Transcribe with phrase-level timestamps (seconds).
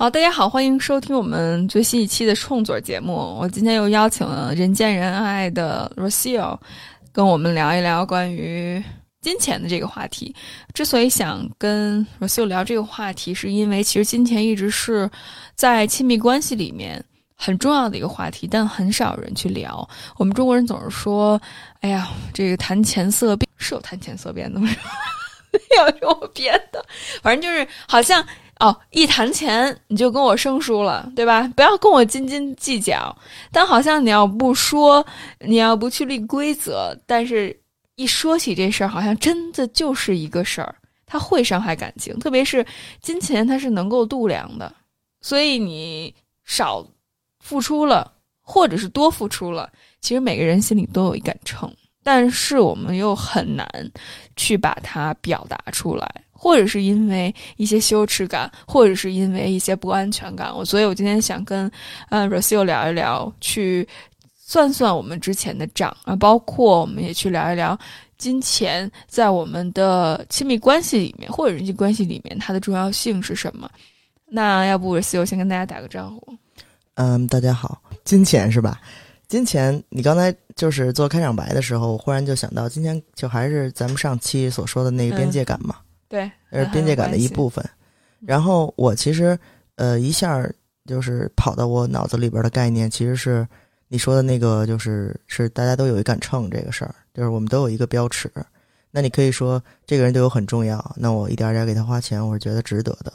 [0.00, 3.36] 好，大家好，欢迎收听我们最新一期的创作节目。
[3.38, 6.58] 我今天又邀请了人见人爱的 Rocio，
[7.12, 8.82] 跟我们聊一聊关于
[9.20, 10.34] 金钱的这个话题。
[10.72, 15.10] 之所以想跟 Rocio 聊这个话题，是因为其实金钱一直是
[15.54, 17.04] 在亲密关系里面
[17.36, 19.86] 很重要的一个话题，但很少人去聊。
[20.16, 21.38] 我们中国人总是说
[21.82, 24.70] ：“哎呀，这个谈钱色变，是有谈钱色变的吗？
[25.52, 26.82] 没有，是我编的。
[27.20, 28.24] 反正就是好像。”
[28.60, 31.50] 哦，一谈钱你就跟我生疏了，对吧？
[31.56, 33.16] 不要跟我斤斤计较。
[33.50, 35.04] 但好像你要不说，
[35.40, 37.58] 你要不去立规则，但是
[37.96, 40.74] 一说起这事儿，好像真的就是一个事儿，
[41.06, 42.18] 它会伤害感情。
[42.18, 42.64] 特别是
[43.00, 44.70] 金钱，它是能够度量的，
[45.22, 46.86] 所以你少
[47.42, 53.66] 付出了，或者是多付出了，其实每个人心里都有一杆秤，但是我们又很难
[54.36, 56.06] 去把它表达出来。
[56.42, 61.70] 或者是因为一些羞耻感，或者是因为一些不安全感，我所以，我今天想跟
[62.08, 63.86] 呃 Rocio 聊一聊，去
[64.34, 67.78] 算算我们之前的账啊，包括我们也去聊一聊
[68.16, 73.70] 金钱在我们的亲密关系里面或者人际关系里面它的重要性是什么。
[74.26, 76.34] 那要不 r o s i o 先跟大家打个招呼。
[76.94, 78.80] 嗯，大家好，金钱是吧？
[79.28, 85.76] 金钱，你刚才就是做开场白的时候，我忽然就想到，今天就还是咱们上期所说的那个边界感嘛。
[86.10, 87.64] 对，是边界感的一部分。
[88.20, 89.38] 然后我其实，
[89.76, 90.44] 呃，一下
[90.84, 93.46] 就是跑到我脑子里边的概念，其实是
[93.86, 98.30] 你说的那个，就是是大家都有一杆秤这个事儿，就是我们都有一个标尺。
[98.90, 103.12] 那你可以说这个人对我很重要，那我一点点给他花钱，我是觉得值得的。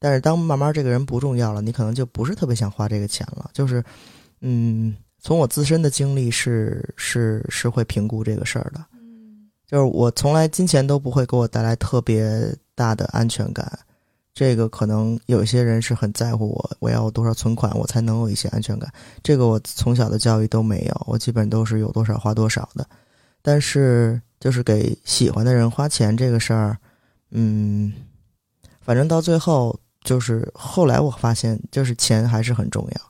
[0.00, 3.48] 但是当慢慢这个人不重要了，你可能就不是特别想花这个钱了。
[3.54, 3.82] 就是，
[4.40, 8.84] 嗯，从我自身的经历是是是会评估这个事儿的。
[9.66, 13.78] 就是我从来金钱都不会给我带来特别大的安全感，
[14.32, 18.92] 这个可能有些人是很在乎我，我要有多少存款我才能有一些安全感。
[19.22, 22.86] 这个我从小的教育都没有，我基本都是有多少花多少的。
[23.42, 26.76] 但是就是给喜欢的人花钱这个事儿，
[27.30, 27.92] 嗯，
[28.80, 33.00] 反正到最后就是后来我发现，就是钱还是很重要，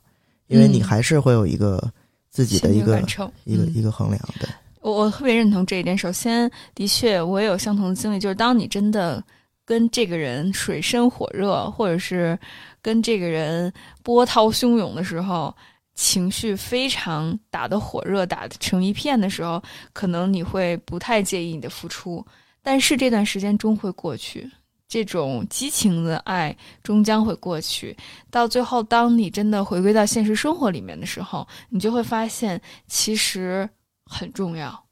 [0.47, 1.91] 因为你还是会有一个
[2.31, 2.99] 自己的一个
[3.45, 4.47] 一个一个衡量的。
[4.87, 5.97] 我我特别认同这一点。
[5.97, 9.21] 首先，的确，我也有相同的经历，就是当你真的
[9.65, 12.39] 跟这个人水深火热，或者是
[12.81, 13.71] 跟这个人
[14.01, 15.53] 波涛汹涌的时候，
[15.93, 19.61] 情绪非常打得火热、打成一片的时候，
[19.91, 22.25] 可能你会不太介意你的付出。
[22.63, 24.49] 但是这段时间终会过去，
[24.87, 27.93] 这种激情的爱终将会过去。
[28.31, 33.69] 到最后，当你真的回归到现实生活里面的时候，你就会发现，其实。
[34.07, 34.85] 很重要，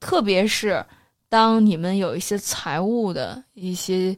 [0.00, 0.84] 特别是
[1.28, 4.16] 当你们有一些财务的一些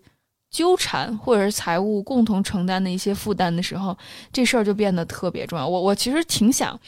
[0.51, 3.97] 纠缠，或者是财务共同承担的一些负担的时候，
[4.33, 5.67] 这事儿就变得特别重要。
[5.67, 6.79] 我我其实挺想，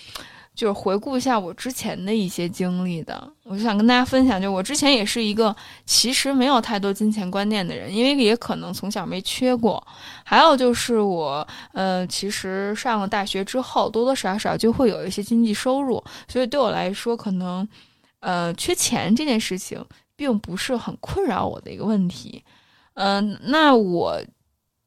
[0.56, 9.87] 就是回顾一下我之前的一些经历的，我就想跟大家分享，就我之前也是一个其实没有太多金钱观念的人，因为也可能从小没缺过。
[10.25, 17.69] 还有就是我，呃，其实上了大学之后，多多少少就会有一些经济收入，所以对我来说，可能，
[18.21, 19.84] 呃，缺钱这件事情
[20.17, 22.43] 并不是很困扰我的一个问题。
[22.94, 24.19] 嗯，那我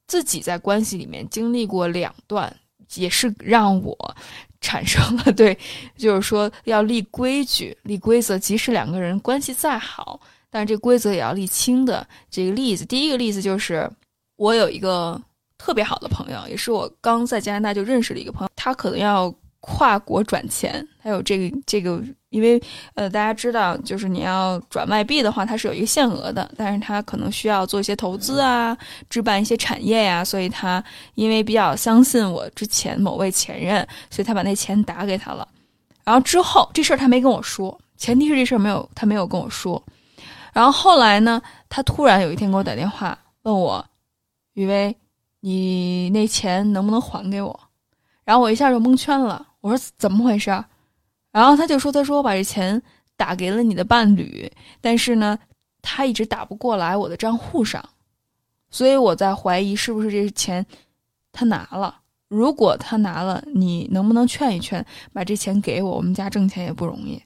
[0.08, 2.52] 自己在关系里面经历过两段，
[2.96, 4.16] 也是让我
[4.62, 5.58] 产生了 对，
[5.98, 12.08] 就是说要立规矩、立规则，即使两个人关系再好，但是这规则也要立清的。
[12.30, 13.90] 这个例子，第一个例子就是
[14.36, 15.22] 我有一个。
[15.62, 18.50] 特别好的朋友，也是我刚在加拿大就认识的一个朋友。
[18.56, 19.30] 他可能要
[19.62, 22.62] 跨国转钱，还有这个这个，因为
[22.94, 26.50] 呃，大家知道，就是你要转外币的话，它是有一个限额的。
[26.56, 28.78] 但是他可能需要做一些投资啊，
[29.10, 30.84] 置办一些产业呀，所以他
[31.16, 35.48] 因为比较相信我之前某位前任，所以他把那钱打给他了。
[36.04, 39.84] 然后之后这事儿他没跟我说，前提是这事儿没有他没有跟我说。
[40.54, 43.86] 然后后来呢，他突然有一天给我打电话问我，
[44.54, 44.96] 雨薇。
[45.42, 47.58] 你那钱能不能还给我？
[48.26, 49.48] 然后我一下就蒙圈了。
[49.62, 50.50] 我说怎么回事？
[51.32, 52.82] 然后他就说：“他说我把这钱
[53.16, 54.52] 打给了你的伴侣，
[54.82, 55.38] 但是呢，
[55.82, 57.84] 他一直打不过来我的账户上，
[58.70, 60.66] 所以我在怀疑是不是这钱
[61.32, 62.00] 他拿了。
[62.28, 65.98] 如果他拿了，你能不能劝一劝，把这钱给我？
[65.98, 67.22] 我们家挣钱也不容易。”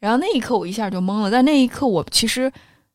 [0.00, 1.30] 然后那一刻我一下就懵了。
[1.30, 2.52] 在那一刻，我其实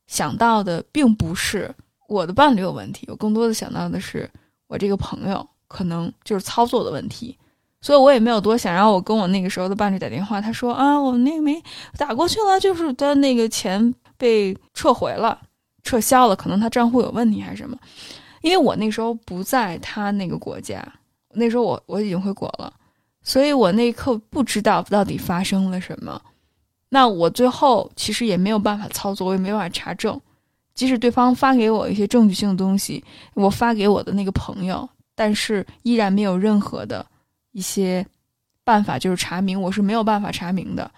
[0.08, 1.74] 想到的并不是。
[2.08, 4.28] 我的伴侣有问题，我更多的想到的是
[4.66, 7.38] 我这个朋友可能就是操作的问题，
[7.82, 8.74] 所以我也没有多想。
[8.74, 11.62] 然后我跟我那个时候的伴侣打电话，他说啊，我那个没
[11.98, 15.40] 打过去了，就是他那个钱被撤回了，
[15.84, 17.78] 撤销了，可能他账户有问题还是什么。
[18.42, 20.82] 因为我那时候不在他那个国家，
[21.34, 22.74] 那时候我我已经回国了，
[23.22, 26.22] 所以我那一刻不知道到底发生了什么。
[26.90, 30.20] 那我最后其实也没有办法操作，我也没办法查证。
[30.74, 33.04] 即使对方发给我一些证据性的东西，
[33.34, 37.06] 我发给我的那个朋友，但是依然没有任何的
[37.52, 38.06] 一些
[38.64, 40.90] 办法，就是查明，我是没有办法查明的。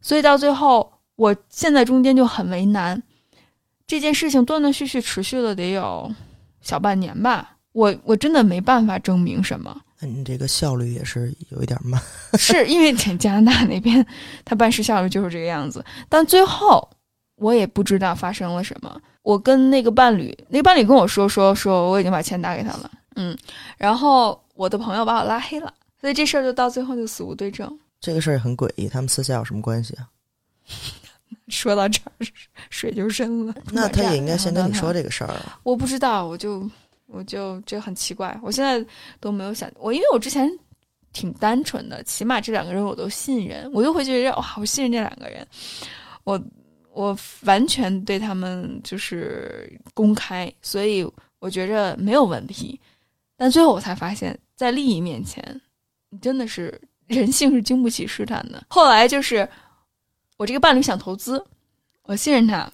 [0.00, 3.02] 所以到最后，我现在中间就很为难。
[3.86, 6.12] 这件事情断断续续持续了得有
[6.60, 9.80] 小半年吧，我我真的没办法证明什么。
[10.00, 12.00] 那你这个效率也是有一点慢，
[12.38, 14.06] 是因为在加拿大那边，
[14.44, 15.84] 他办事效率就是这个样子。
[16.08, 16.88] 但最后
[17.36, 19.00] 我也不知道发生了什么。
[19.22, 23.36] 我跟那个伴侣，那个伴侣跟我说说说我已经把钱打给他了，嗯，
[23.76, 27.78] 然后我的朋友把我拉黑了，所以这事儿就到最后就死无对证。
[28.00, 30.08] 这个事儿也很诡异，他们私下有什么关系啊？
[31.48, 32.26] 说到这儿，
[32.70, 33.54] 水就深了。
[33.72, 35.58] 那他也应该先跟你说这个事儿啊。
[35.62, 36.68] 我不知道，我就。
[37.10, 38.86] 我就这很奇怪，我现在
[39.18, 40.46] 都没有想我，因为我之前
[41.10, 45.48] 挺单纯的，起码这两个人我都信任，我就会觉得哇，我信任这两个人，
[46.24, 46.38] 我
[46.92, 51.02] 我完全对他们就是公开，所以
[51.38, 52.78] 我觉着没有问题。
[53.38, 55.58] 但最后我才发现，在利益面前，
[56.20, 58.62] 真的是人性是经不起试探的。
[58.68, 59.48] 后来就是
[60.36, 61.44] 我这个伴侣想投资，
[62.02, 62.70] 我信任他。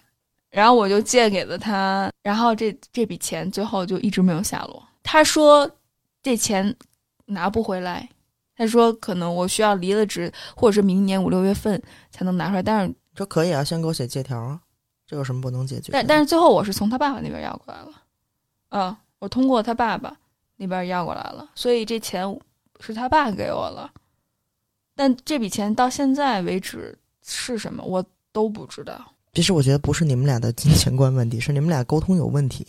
[0.51, 4.81] 然后我就借给了他，然后这这笔钱最后就一直没有下落。
[5.03, 5.69] 他说
[6.23, 6.73] 这钱
[7.27, 8.09] 拿不回来，
[8.57, 11.83] 他说可能我需要离了职，或者是明年五六月份
[12.13, 12.63] 才能拿出来。
[12.63, 14.61] 但是这可以啊，先给我写借条啊，
[15.09, 15.91] 这有什么不能解决？
[15.91, 17.91] 但但是最后我是从他爸爸那边要过来了，
[18.69, 20.17] 嗯，我通过他爸爸
[20.55, 22.25] 那边要过来了，所以这钱
[22.85, 23.91] 是他爸给我了。
[24.95, 26.97] 但这笔钱到现在为止
[27.27, 29.13] 是什么，我都不知道。
[29.33, 32.65] 其实我觉得不是你们俩的金钱观问题，是你们俩沟通有问题，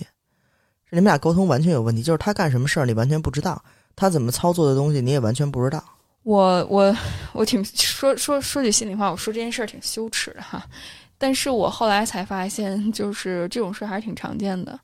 [0.86, 2.02] 是你们俩沟通完全有问题。
[2.02, 3.64] 就是他干什么事儿你完全不知道，
[3.96, 5.84] 他怎么操作的东西你也完全不知道。
[6.24, 6.96] 我我
[7.34, 10.66] 我挺说说说句心里话，我说这件事儿挺羞耻的哈。
[11.20, 14.80] 但是我后来才发现，就是这种事儿还是挺常见的。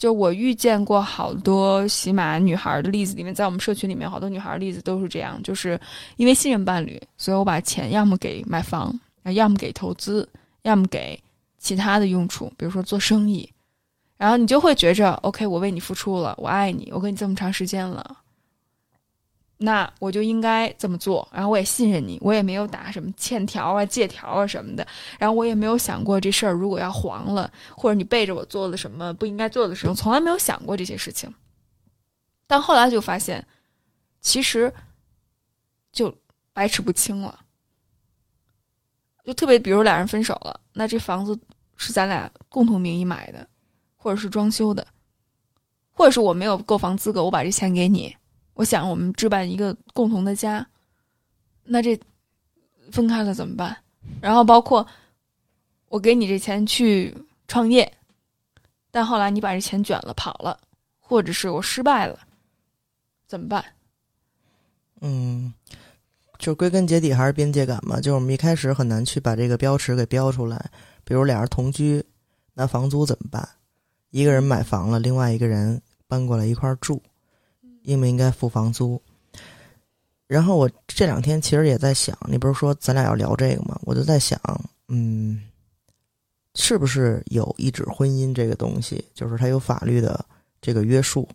[0.00, 5.80] 就我遇见过好多喜马女孩的例子里面，在我们社群里面，好多女孩的例子都是这样，就是
[6.16, 8.98] 因为信任伴侣，所以我把钱要么给买房，
[9.34, 10.28] 要么给投资。
[10.64, 11.18] 要么给
[11.56, 13.50] 其他的用处，比如说做生意，
[14.18, 18.14] 然后你就会觉着，OK，我为你付出了，我爱你，我跟你这么长时间了，
[19.62, 21.28] 那我就应该这么做。
[21.32, 24.86] 然后我也信任你，我也没有打什么欠条啊、借条啊什么的。
[25.18, 31.32] 然后我也没有想过这事儿如果要黄了，或者你背着我做了什么不应该做的事情，从来没有想过这些事情。
[32.46, 33.46] 但后来就发现，
[34.20, 34.72] 其实
[35.92, 36.12] 就
[36.52, 37.40] 百齿不清了。
[39.22, 41.38] 就特别，比如俩人分手了，那这房子
[41.76, 43.46] 是咱俩共同名义买的，
[43.94, 44.84] 或者是装修的，
[45.92, 48.16] 或者是我没有购房资格，我把这钱给你，
[48.60, 50.66] 我想我们置办一个共同的家，
[51.64, 51.98] 那这
[52.92, 53.74] 分开了怎么办？
[54.20, 54.86] 然后包括
[55.88, 57.16] 我给你这钱去
[57.48, 57.90] 创业，
[58.90, 60.60] 但后来你把这钱卷了跑了，
[60.98, 62.18] 或者是我失败了，
[63.26, 63.64] 怎么办？
[65.00, 65.54] 嗯。
[66.38, 70.70] 就归根结底还是边界感嘛，就是我们一开始很难去把这个标尺给标出来。
[71.04, 72.04] 比如俩人同居，
[72.52, 73.48] 那房租怎么办？
[74.10, 77.02] 一个人买房了，另外一个人搬过来一块儿住，
[77.90, 79.00] 应不应该付房租？
[80.26, 83.76] 然后我这两天其实也在想，你不是说咱俩要聊这个吗？
[83.82, 84.40] 我就在想，
[84.86, 85.42] 嗯，
[86.54, 90.24] 是不是有一纸婚姻这个东西，就是它有法律的
[90.60, 91.28] 这个约束，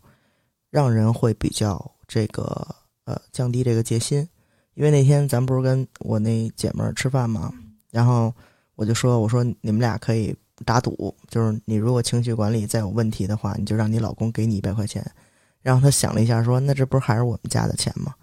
[0.70, 4.26] 让人会比较这个呃降低这个戒心。
[4.76, 7.54] 因为那天咱不是跟我那姐们儿吃饭吗？
[7.92, 8.34] 然后
[8.76, 15.06] 我就说：“我说你们俩可以打赌，就是你如果情绪管理再有问题的话，你就让你老公给你一百块钱。”
[15.66, 18.14] 然后他想了一下，说：“那这不是还是我们家的钱吗？”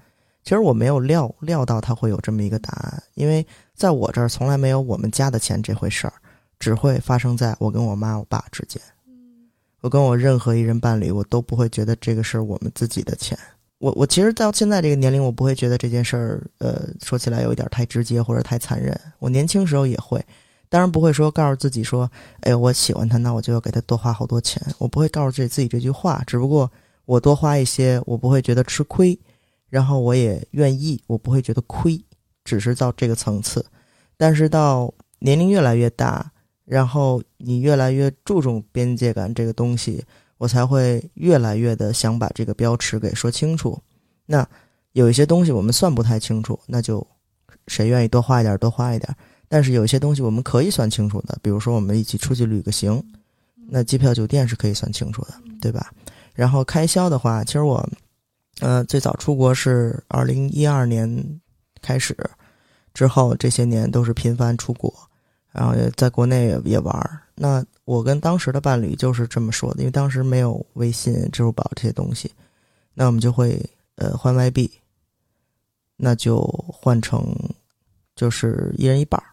[0.44, 3.44] 其实我没有料料到他会有这么一个答案，因为
[3.75, 6.12] 在我这儿从来没有我们家的钱这回事儿，
[6.61, 8.80] 只会发生在我跟我妈我爸之间。
[9.80, 13.37] 我跟我任何一人伴侣，我都不会觉得这个是我们自己的钱。
[13.78, 18.96] 我我其实到现在这个年龄，我不会觉得这件事儿，呃，说起来有一点太直接或者太残忍。
[19.18, 20.25] 我年轻时候也会，
[20.68, 22.08] 当然不会说告诉自己说，
[22.42, 24.62] 哎，我喜欢他，那我就要给他多花好多钱。
[24.78, 26.70] 我不会告诉自己自己这句话，只不过
[27.04, 29.18] 我多花一些，我不会觉得吃亏，
[29.68, 32.02] 然后我也愿意，我不会觉得亏，
[32.44, 33.64] 只是到这个层次。
[34.16, 36.30] 但是到年龄越来越大，
[36.64, 40.04] 然后你越来越注重边界感这个东西。
[40.38, 43.80] 我才会越来越的想把这个标尺给说清楚。
[44.26, 44.44] 那
[44.90, 47.06] 有一些东西我们算不太清楚，那就
[47.68, 49.14] 谁愿意多花一点多花一点。
[49.49, 53.00] 但是有一些东西我们可以算清楚的，比如说我们一起出去旅个行，
[53.68, 55.92] 那机票酒店是可以算清楚的，对吧？
[56.34, 57.86] 然后开销的话，其实我，
[58.60, 61.40] 呃，最早出国是二零一二年
[61.82, 62.16] 开始，
[62.94, 64.92] 之后这些年都是频繁出国，
[65.50, 67.20] 然后也在国内也也玩。
[67.34, 72.32] 那我跟当时的伴侣就是这么说的，因为当时没有微信、支付宝这些东西，
[72.94, 73.62] 那我们就会
[73.96, 74.70] 呃换外币，
[75.96, 77.34] 那就换成
[78.16, 79.28] 就是一人一半儿，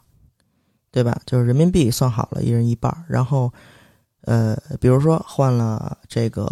[0.92, 1.22] 对吧？
[1.26, 3.50] 就是人民币算好了，一人一半儿，然后。
[4.22, 6.48] 呃，比如说换了这个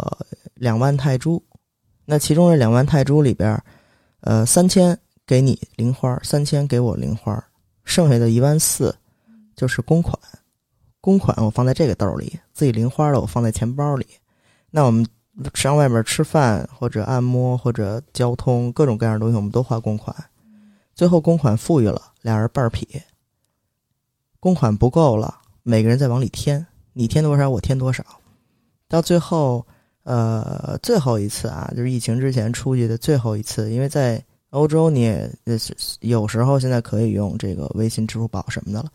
[0.54, 1.42] 两万泰铢，
[2.04, 3.62] 那其中这两万泰铢里边，
[4.20, 7.42] 呃，三千给你零花，三千给我零花，
[7.84, 8.96] 剩下的一万四
[9.54, 10.18] 就是公款，
[11.00, 14.06] 公款我放在这个兜里，自己零花的我放在钱包里。
[14.70, 15.06] 那我们
[15.54, 20.14] 上外面吃饭或者按摩或者交通各种各样的东西，我们都花公款，
[20.94, 23.02] 最后公款富裕了，俩人半匹，
[24.40, 26.66] 公款不够了，每个人再往里添。
[26.98, 28.04] 你添多少，我添多少，
[28.88, 29.64] 到最后，
[30.02, 35.30] 呃，最后一次啊，就是疫情之前出去的最后一次，因为在欧洲你也
[36.00, 38.90] 有时候现在可以用这个微信、支付宝什么的了，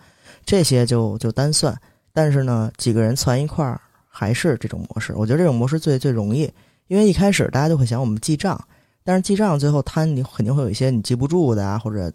[0.46, 1.74] 这些就就单算。
[2.12, 6.52] 但是呢，几个人攒一块儿还是这种模式，我觉得这种模式最最容易，
[6.88, 8.62] 因为一开始大家就会想我们记账，
[9.06, 12.12] 但是记账最后摊你肯定会有一些你记不住的啊，或者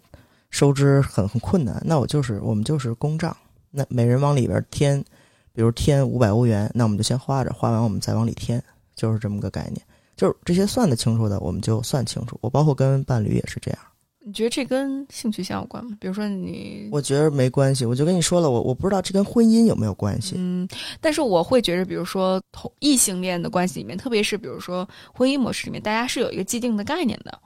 [0.51, 1.81] 收支很很困难。
[1.83, 3.35] 那我就是我们就是公账，
[3.71, 5.03] 那每人往里边添。
[5.59, 8.63] 比如添五百欧元，那我们就先花着，花完我们再往里添，
[8.95, 9.85] 就是这么个概念。
[10.15, 12.37] 就是这些算得清楚的，我们就算清楚。
[12.39, 13.79] 我包括跟伴侣也是这样。
[14.19, 15.97] 你觉得这跟性取向有关吗？
[15.99, 17.85] 比如说你，我觉得没关系。
[17.85, 20.35] 我就跟你说了，我我不知道这跟婚姻有没有关系。
[20.37, 20.65] 嗯，
[21.01, 27.37] 但是我会觉得，比如说同异性恋的关系里面，特别是比如说婚姻模式里面，大家是有一个既定的概念的。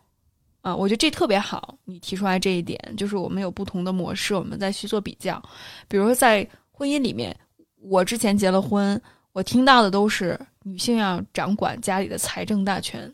[0.62, 5.42] 啊，我觉得这特别好，你提出来这一点，就是我们有不同的模式，我们再去做比较。
[5.88, 7.36] 比如说在婚姻里面。
[7.84, 9.00] 我之前结了婚，
[9.34, 13.14] 我听到的都是女性要掌管家里的财政大权，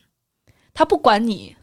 [0.74, 1.56] 她不管你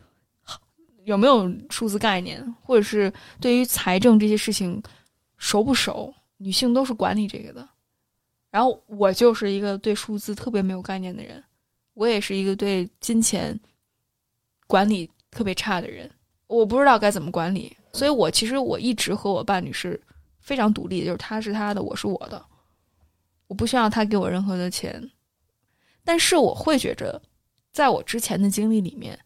[1.04, 4.82] 有没有数字概念，或者是对于财政这些事情
[5.36, 7.68] 熟不熟，女性都是管理这个的。
[8.50, 11.42] 然后我就是一个对数字特别没有概念的人，
[11.94, 13.58] 我也是一个对金钱
[14.66, 16.10] 管理特别差的人，
[16.48, 20.00] 我不知道该怎么管理，所以我其实我一直和我伴侣是
[20.40, 22.44] 非常独立，就是他是他的，我是我的。
[23.48, 25.10] 我不需要他给我任何的钱，
[26.04, 27.20] 但是我会觉着，
[27.72, 29.18] 在我之前的经历里面，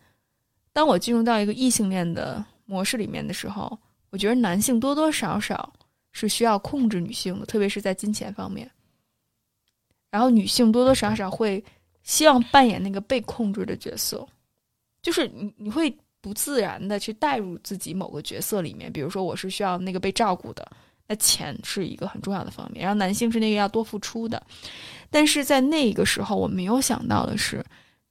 [0.73, 3.79] 当我进入到一个异性恋的模式里面的时候，
[4.11, 5.73] 我觉得男性多多少少
[6.12, 8.71] 是需要控制女性的，特别是在金钱方面。
[10.11, 11.65] 然后女性多多少少会
[12.03, 14.27] 希望扮演那个被控制的角色，
[15.00, 20.71] 就是你你会不自然的去带入自己某个角色里面，比如说我是需要那个被照顾的。
[21.11, 24.40] 那钱是一个很重要的方面，然后男性是那个要多付出的，
[25.11, 27.64] 但是在那个时候，我没有想到的是，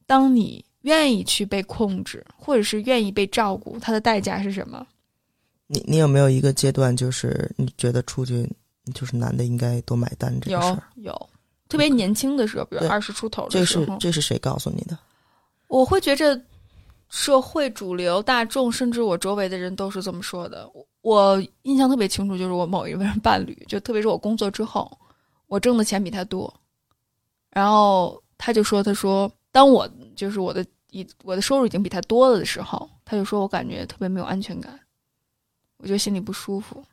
[0.06, 4.86] 当你愿意去被控制，或者是愿意被照顾，它的代价是什么？
[5.66, 8.46] 你你有没有一个阶段，就是你觉得出去
[8.94, 10.82] 就是男的应该多买单这个事儿？
[10.96, 11.30] 有有，
[11.70, 14.98] 特别年轻的时候，比如二十出头的时候，这是这是谁告诉你的？
[15.68, 16.38] 我会觉着。
[17.12, 20.70] 社会主流大众，甚至我周围的人都是这么说的。
[20.72, 20.86] 我
[21.62, 24.90] 印象特别清楚，就是我某一位伴侣，就特别是我工作之后，
[25.46, 26.52] 我挣的钱比他多，
[27.50, 34.78] 然后他就说：“他说，当我就是我的一我的收入已经比他多了的时候，他就说我感觉特别没有安全感，
[35.78, 36.84] 我觉得心里不舒服。”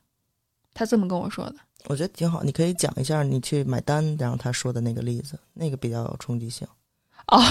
[0.72, 1.56] 他这么跟我说的。
[1.86, 6.66] 我觉得挺好，你可以讲一下你去买单，然后他说的那个例子，那个比较有冲击性。
[7.26, 7.42] 哦。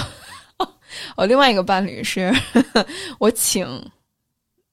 [1.16, 2.34] 我 另外一个伴侣是，
[3.20, 3.68] 我请，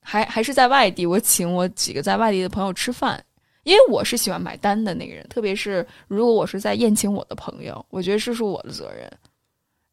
[0.05, 3.21] 还还是在外地，我请我几个在外地的朋友吃饭，
[3.63, 9.11] 因为我是喜欢买单的那个人，特别是如果我是在宴请我的朋友，我觉得这是我的责任。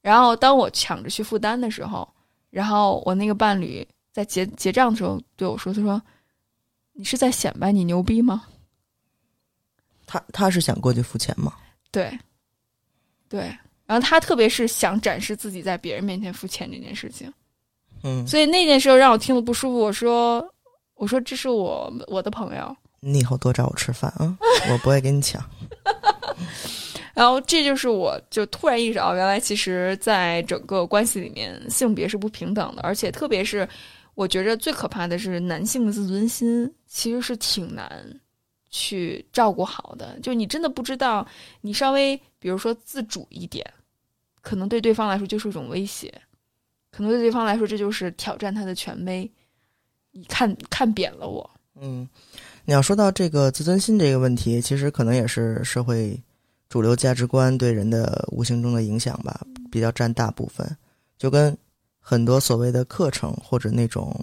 [0.02, 2.06] 然后当我抢着去付单的时候，
[2.50, 6.00] 然后我那个伴侣在结结账的时候对我说：“他说，
[6.92, 8.44] 你是在显摆你牛逼吗？”
[10.04, 11.54] 他他是想过去付钱吗？
[11.90, 12.18] 对，
[13.28, 13.40] 对。
[13.86, 17.32] 然后他特别是想展示自己在别人面前付钱这件事情，
[18.04, 19.78] 嗯，所以那件事让我听了不舒服。
[19.78, 20.46] 我说
[20.96, 24.36] ：“我说这是我我的朋友，你以后多找我吃饭啊，
[24.70, 25.42] 我不会跟你抢。
[27.14, 33.68] ”然后这就是我就突然意识到，原来其实在整个关系里面，性别是不平等的，而且特别是
[34.14, 38.04] 我觉着最可怕的是男性的自尊心其实是挺难
[38.70, 40.18] 去照顾好的。
[40.20, 41.26] 就你真的不知道，
[41.60, 43.64] 你稍微比如说自主一点。
[44.40, 46.12] 可能对对方来说就是一种威胁，
[46.92, 49.28] 可能对对方来说这就是挑战他的权威。
[50.14, 52.06] 你看看扁了我，嗯，
[52.66, 56.14] 你要说到这个自尊心这个问题，其实可能也是社会
[56.68, 60.76] 主流价值观对人的无形中的影响吧，比较占大部分。
[61.16, 61.56] 就跟
[61.98, 64.14] 很多所谓的课程或者那种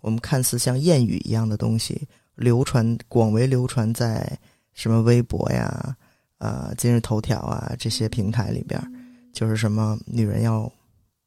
[0.00, 2.02] 我们看似像谚语一样的东西
[2.34, 4.36] 流传广为流传在
[4.74, 5.96] 什么微博呀、
[6.38, 8.80] 呃今日头条啊这些平台里边，
[9.32, 10.68] 就是什么女人要。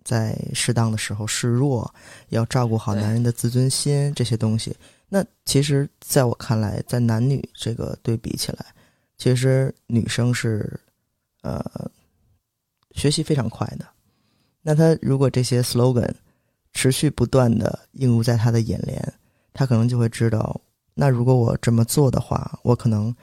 [0.04, 1.94] 在适当的时候示弱，
[2.30, 4.76] 要照顾好男人的自尊心这些东西。
[5.08, 8.66] 那其实，在我看来，在男女这个对比起来，
[9.18, 10.80] 其实女生是
[11.42, 11.62] 呃
[12.92, 13.86] 学习非常快的。
[14.62, 16.14] 那她如果这些 slogan
[16.74, 19.14] 持续不断的映入在她的眼帘，
[19.54, 20.62] 她可能就会知道，
[20.94, 23.14] 那如果我这么做的话，我可能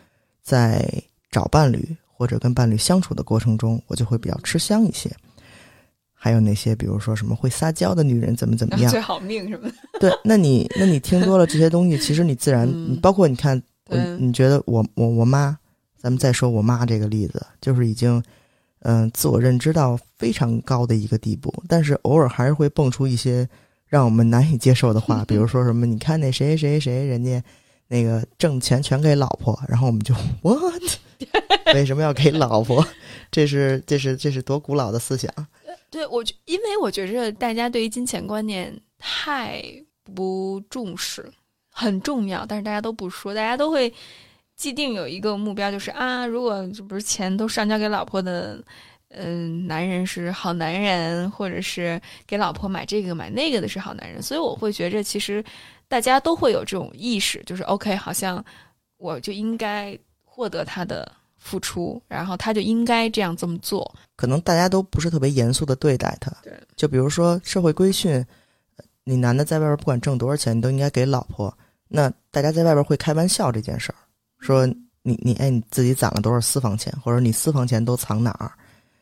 [0.43, 0.87] 在
[1.31, 5.11] 找伴侣或者跟伴侣相处的过程中，我就会比较吃香一些。
[6.21, 9.71] 还有那些，比如说什么会撒娇的女人怎么怎么样， 最好命什么？
[10.01, 13.63] 对，那你那你听多了这些东西，其实你自然， 你包括你看，
[14.19, 15.57] 你觉得我我我妈，
[15.97, 18.21] 咱们再说我妈这个例子，就是已经
[18.81, 23.49] 嗯自我认知到非常高的一个地步，但是偶尔还是会蹦出一些
[23.87, 27.41] 让我们难以接受的话， 比如说什么，你看那谁谁谁人家
[27.87, 30.83] 那个挣钱全给老婆，然后我们就 what？
[31.75, 32.85] 为什么要给老婆？
[33.31, 35.33] 这是这是这是多古老的思想。
[35.91, 39.63] 对，我觉因为我觉着大家对于金钱观念太
[40.15, 41.31] 不重视，
[41.71, 43.93] 很重要，但是大家都不说，大家都会
[44.55, 48.63] 既定有一个目标，就是啊，如果这不是钱都上交给老婆的，
[49.09, 55.43] 嗯，男人是好男人，或者是给老婆买这个买那个的是好男人，所以我会觉着其实
[55.89, 58.45] 大家都会有这种意识，就是 OK，好像
[58.99, 61.11] 我就应该获得他的。
[61.39, 63.95] 付出，然后他就应该这样这么做。
[64.17, 66.31] 可能大家都不是特别严肃的对待他。
[66.43, 68.25] 对，就比如说社会规训，
[69.05, 71.57] 你男的在外边不管挣多少钱，你都应该给老婆。
[71.89, 73.97] 那大家在外边会开玩笑这件事儿，
[74.41, 74.67] 说
[75.03, 78.53] 你你哎你自己攒了多少私房钱，或者你私房钱都藏哪儿？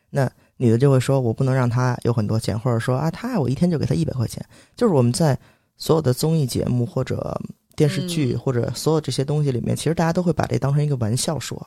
[0.09, 4.44] 那女的就会说，我不能让他有很多钱，或者说啊，他爱我一天就给他一百块钱。
[4.77, 5.37] 就是我们在
[5.77, 7.38] 所有的综艺节目或者
[7.75, 11.66] 电视剧或者所有这些东西里面，其实大家都会把这当成一个玩笑说。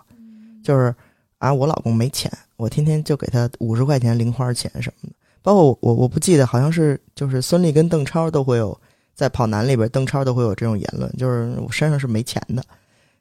[0.69, 0.93] 就是
[1.39, 5.15] 啊，我老公没钱，我天天就给他五十块钱零花钱什么的。
[5.41, 8.79] 包括我，我我不记得，好像是就是孙俪跟邓超都会有
[9.15, 12.63] 在跑男里边，邓超都会有这种言论，就是我身上是没钱的，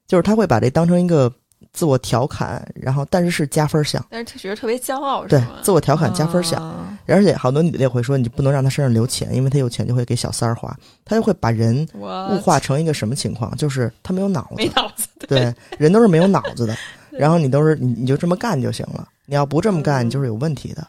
[0.07, 1.33] 就是他会把这当成一个
[1.73, 16.77] 自我调侃，然后但是是加分项，但是他觉得特别骄傲，对，自我调侃加分项，而且好多女的也会说，你不能让他身上留钱，因为他有钱就会给小三儿花，他就会把人物化成一个什么情况，就是他没有脑子，没脑子，对，人都是没有脑子的。
[17.11, 20.87] 然后你都是你你就这么干就行了，你要不这么干，你就是有问题的。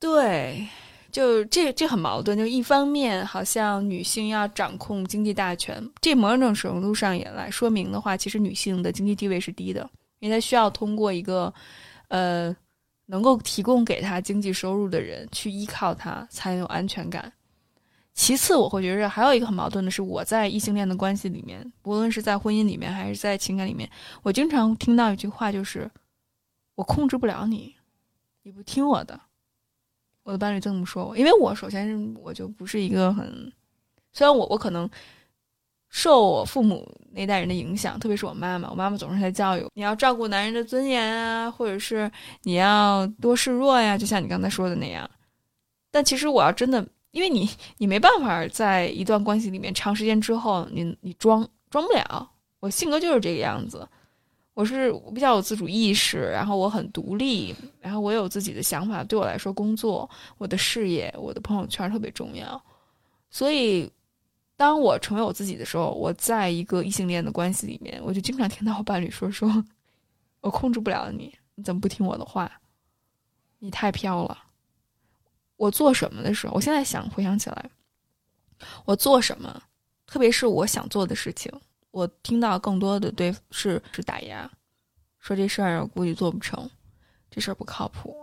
[0.00, 0.66] 对，
[1.18, 2.38] 就这这很矛盾。
[2.38, 11.52] 就一方面，好像女性要掌控经济大权，这某种程度上也来说明的话，其实女性的经济地位是低的，因为她需要通过一个
[12.06, 12.56] 呃
[13.06, 17.32] 能够提供给她经济收入的人去依靠她，才有安全感。
[18.14, 23.90] 其次，我会觉得还有一个很矛盾的是，我在异性恋的关系里面，无论是在婚姻里面还是在情感里面，
[24.22, 25.90] 我经常听到一句话，就是
[26.76, 27.74] 我控制不了你，
[28.44, 29.20] 你不听我的。
[30.28, 33.50] 我的伴侣这么说我，因为我首先我就不是一个很，
[34.12, 34.88] 虽然我我可能
[35.88, 42.10] 受我父母那代人的影响，特别是我妈妈，我妈妈总是在教育你要照顾男人的尊严啊，或者是
[42.42, 45.08] 你要多示弱呀，就像你刚才说的那样。
[45.90, 46.86] 但其实我要真的。
[47.10, 52.30] 因为你，你没办法在一段关系里面长时间之后，你你装装不了。
[52.60, 53.88] 我性格就是这个样子，
[54.58, 59.04] 我是比较有自主意识，然后我很独立，然后我有自己的想法。
[59.04, 62.60] 对我来说，工作、我的事业、我的朋友圈特别重要。
[63.30, 63.88] 所以，
[64.56, 69.64] 当我成为我自己的时候，我在一个异性恋的关系里面，我就经常听到我伴侣说：“说
[70.40, 72.50] 我控制不了你，你怎么不听我的话？
[73.60, 74.36] 你太飘了。”
[75.56, 77.70] 我做什么的时候，我现在想回想起来，
[78.84, 79.62] 我做什么，
[80.04, 81.48] 特别是我想做的事情，
[81.98, 84.48] 我听到更多的对是是打压，
[85.18, 86.70] 说这事儿估计做不成，
[87.28, 88.14] 这事儿不靠谱，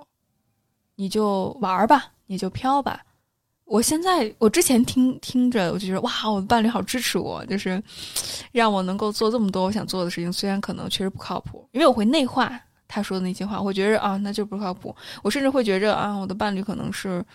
[0.96, 3.04] 你就玩儿吧，你就飘吧。
[3.66, 7.82] 我现在我之前听听着，我就觉得哇，我的伴侣好支持我，就是
[8.54, 12.58] 让我能够做这么多我想做的事情，虽然可能确实不靠谱，因为我会内化。
[12.88, 14.96] 他说的那些话，我觉着啊，那就不靠谱。
[15.24, 17.26] 我甚至会觉着啊，我的伴侣可能是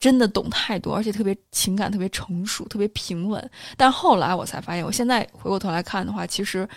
[0.00, 3.50] 真的懂太多，而且特别情感特别成熟，特别平稳。
[3.76, 6.68] 但后来我才发现，我现在回过头来看的话，其实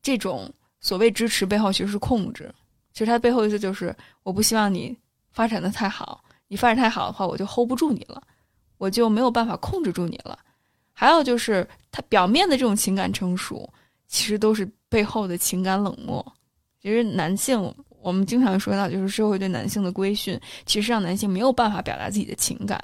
[0.00, 0.48] 这种
[0.80, 2.54] 所谓支持背后其实是控制，
[2.92, 4.96] 其实它背后意思就是我不希望你
[5.32, 8.22] 发展的太好，你发展太好的话，我就 hold 不住你了，
[8.78, 10.38] 我就没有办法控制住你了。
[10.92, 13.68] 还有就是他表面的这种情感成熟，
[14.06, 16.24] 其实都是背后的情感冷漠。
[16.80, 17.74] 其实男性。
[18.02, 22.82] 我们经常说到，就是社会对男性的规训，其实让男性没有办法表达自己的情感。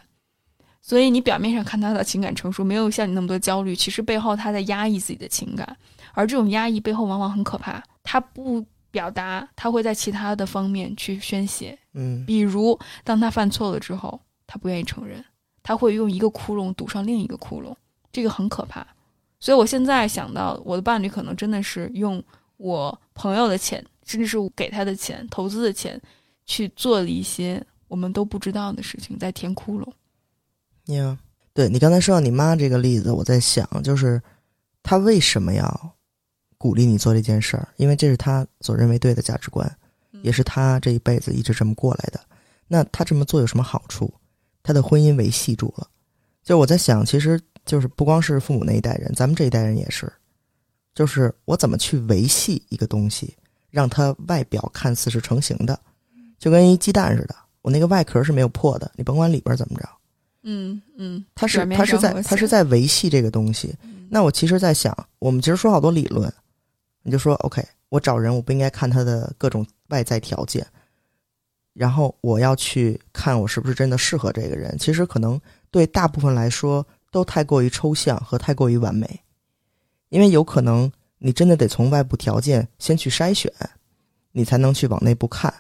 [0.80, 5.76] 所以你表面上看他的情感成熟，没有像你那么多焦虑，其实背后他在压抑自己的情感。
[6.14, 11.78] 而这种压抑背后往往很可怕，他不表达，他会在其他的方面去宣泄。
[11.92, 15.22] 嗯，比如当他犯错了之后，他不愿意承认，
[15.62, 17.74] 他会用一个窟窿堵上另一个窟窿，
[18.10, 18.86] 这个很可怕。
[19.40, 22.22] 所以我现在想到，我的伴侣可能真的是用
[22.56, 23.84] 我朋友的钱。
[24.08, 26.00] 甚至是给他的钱、投资的钱，
[26.46, 29.86] 去做了一些我们都不知道的事情，在填窟窿。
[30.94, 31.18] 呀，
[31.52, 34.20] 对你刚才说到你妈这个例子，我在想，就是
[34.82, 35.96] 他为什么要
[36.56, 37.68] 鼓励你做这件事儿？
[37.76, 39.70] 因为这是他所认为对的价值观，
[40.22, 42.18] 也是他这一辈子一直这么过来的。
[42.66, 44.10] 那他这么做有什么好处？
[44.62, 45.86] 他的婚姻维系住了。
[46.42, 50.10] 就我在想，其实就是不光是父母那一代人，咱们这一代人也是，
[50.94, 53.36] 就是我怎么去维系一个东西。
[53.70, 55.78] 让它外表看似是成型的，
[56.38, 57.34] 就跟一鸡蛋似的。
[57.60, 59.88] 我那个外壳是没有破的，你甭管里边怎么着。
[60.42, 63.74] 嗯嗯，它是它是在它是在维系这个东西。
[64.08, 66.32] 那我其实，在想，我们其实说好多理论，
[67.02, 70.66] 你就说 OK，我找人我不应该看他的各种外在条件，
[71.74, 74.78] 然后我要去看我是不是真的适合这个人。
[74.78, 75.38] 其实可能
[75.70, 79.20] 对大部分来说都太过于抽象和太过于完美，
[80.08, 80.90] 因为有可能。
[81.18, 83.52] 你真的得从外部条件先去筛选，
[84.32, 85.52] 你才能去往内部看。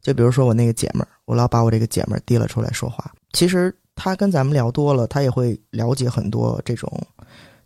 [0.00, 3.12] 就比如说我那个姐们儿，我老把我这个姐们儿提了出来说话。
[3.32, 6.90] 其实她跟咱们聊多了，她也会了解很多这种，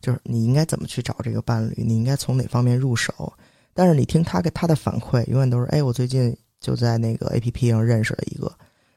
[0.00, 3.32] 就是你应该怎么去找这个伴侣，你应该从哪方面入手。
[3.74, 8.50] 但是你听她给她的反馈，永远都是：哎，我最近就在那个 A P P 上认识了一个。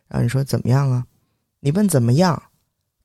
[0.08, 1.06] 然后你说怎么样啊？
[1.60, 2.42] 你问怎么样，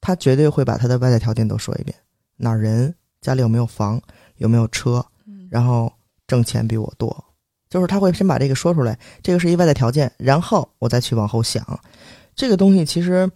[0.00, 1.96] 他绝对会把他的外在条件都说一遍：
[2.36, 4.00] 哪儿人，家里有没有房，
[4.36, 5.04] 有没有车。
[5.50, 5.92] 然后
[6.28, 7.24] 挣钱比我多，
[7.68, 11.64] 就是他会先把这个说出来，这个是一外在条件，然后我再去往后想，
[12.36, 13.28] 这个东西其实，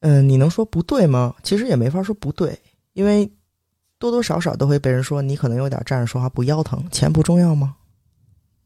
[0.00, 1.32] 嗯，你能说不对吗？
[1.44, 2.58] 其实也没法说不对，
[2.94, 3.30] 因为
[4.00, 7.76] 多多少少都会被人说你可能有点站着说话不腰疼，钱不重要吗？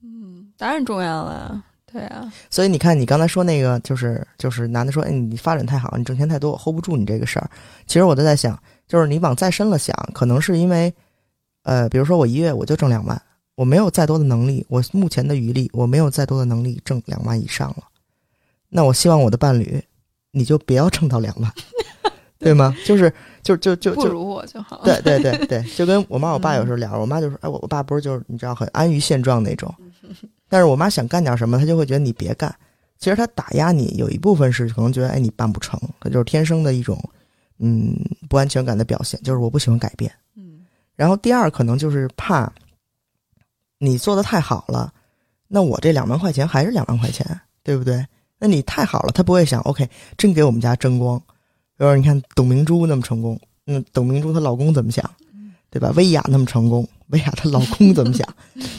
[0.02, 2.32] 嗯，当然重要了，对啊。
[2.48, 7.50] 所以你看，你刚才说那个，就是就是男的说，哎，你发展太好，你挣钱太多，我 hold 不住你这个事儿。
[7.86, 10.90] 其实我都在想，就是你往再深了想，可能是因为。
[11.68, 13.20] 呃，比如说我一月我就挣两万，
[13.54, 17.84] 我没有再多的能力，我目前的余力我没有再多的能力挣两万以上了。
[18.70, 19.82] 那我希望我的伴侣，
[20.30, 21.52] 你就不要挣到两万，
[22.40, 22.74] 对吗？
[22.86, 24.80] 就是就就就不如我就好。
[24.82, 29.74] 对对对对，就跟我妈我爸有时候聊，我妈就说：“哎，我我爸不是就是你知道很安于现状那种。”
[30.48, 32.54] 但是我妈想干点什么，她就会觉得你别干。
[32.98, 36.98] 其实她打压你有一部分是可能觉得哎你办不成，她就是天生的一种
[37.58, 37.94] 嗯
[38.28, 40.10] 不安全感的表现，就是我不喜欢改变。
[40.98, 42.52] 然后第二可能就是怕
[43.78, 44.92] 你做的太好了，
[45.46, 48.04] 那我这两万块钱还是两万块钱，对不对？
[48.36, 51.16] 那你太好了，他不会想，OK，真给我们家争光。
[51.76, 55.08] 比如你看董明珠那么成功，嗯，董明珠她老公怎么想，
[55.70, 55.92] 对吧？
[55.94, 58.28] 薇娅那么成功，薇娅她老公怎么想，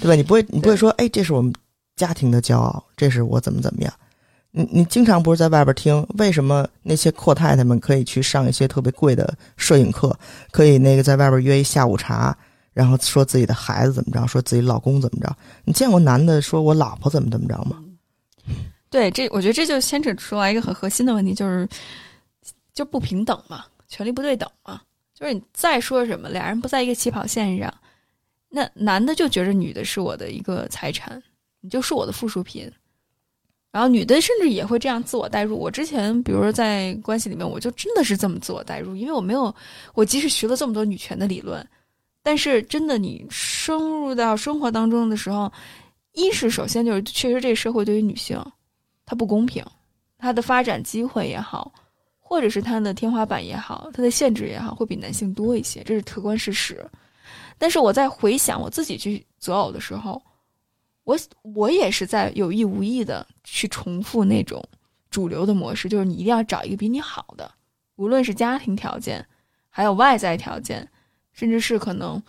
[0.02, 0.16] 对吧？
[0.16, 1.54] 你不会，你不会说，哎，这是我们
[1.96, 3.94] 家庭的骄傲，这是我怎么怎么样。
[4.52, 6.06] 你你经常不是在外边听？
[6.18, 10.18] 为什么那些阔太太们可以去上一些特别贵的摄影课，
[10.52, 12.36] 可以那个在外边约一下午茶，
[12.74, 15.36] 然后说自己的孩子怎么着，说自己老公怎么着？
[15.66, 17.84] 你见过男的说我老婆怎么怎么着吗？
[18.90, 21.68] 对，这我觉得这就牵扯出来一个很核心的问题，就是
[22.74, 24.82] 就不平等嘛，权力不对等嘛。
[25.14, 27.72] 就是你再说什么，俩人不在一个起跑线上，
[28.50, 31.22] 那男的就觉得女的是我的一个财产，
[31.62, 32.72] 你就是我的附属品。
[33.72, 35.56] 然后女的甚至也会这样自我代入。
[35.56, 39.54] 我之前，比如说在关系里面，我就真的是这么自我代入，因为我没有，
[39.94, 41.64] 我即使学了这么多女权的理论，
[42.24, 45.52] 但是真的你深入到生活当中的时候，
[46.14, 48.44] 一是首先就是确实这个社会对于女性
[49.06, 49.64] 它不公平，
[50.18, 51.72] 它的发展机会也好，
[52.20, 56.84] 或者是它的天花板也好，它的限制也好，会比男性多一些，这是客观事实。
[57.60, 60.20] 但是我在回想我自己去择偶的时候。
[61.10, 64.64] 我我也是在有意无意的去重复那种
[65.10, 67.52] 主流的模式，就是你一定要找一个比你好的，
[67.96, 69.26] 无论是家庭条件，
[69.70, 70.88] 还有外在条件，
[71.34, 72.22] 甚至是可能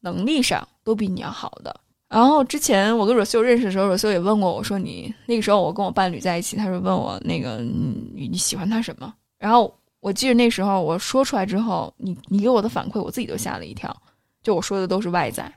[0.00, 1.80] 能力上都比你要好的。
[2.06, 13.94] 然后之前我跟若秀认识的时候，若秀也问过我说：“你那个时候我跟我伴侣在一起，他说问我那个你你喜欢他什么？”然后我记得那时候我说出来之后，你你给我的反馈，我自己都吓了一跳。
[14.42, 15.50] 就我说的都是外在，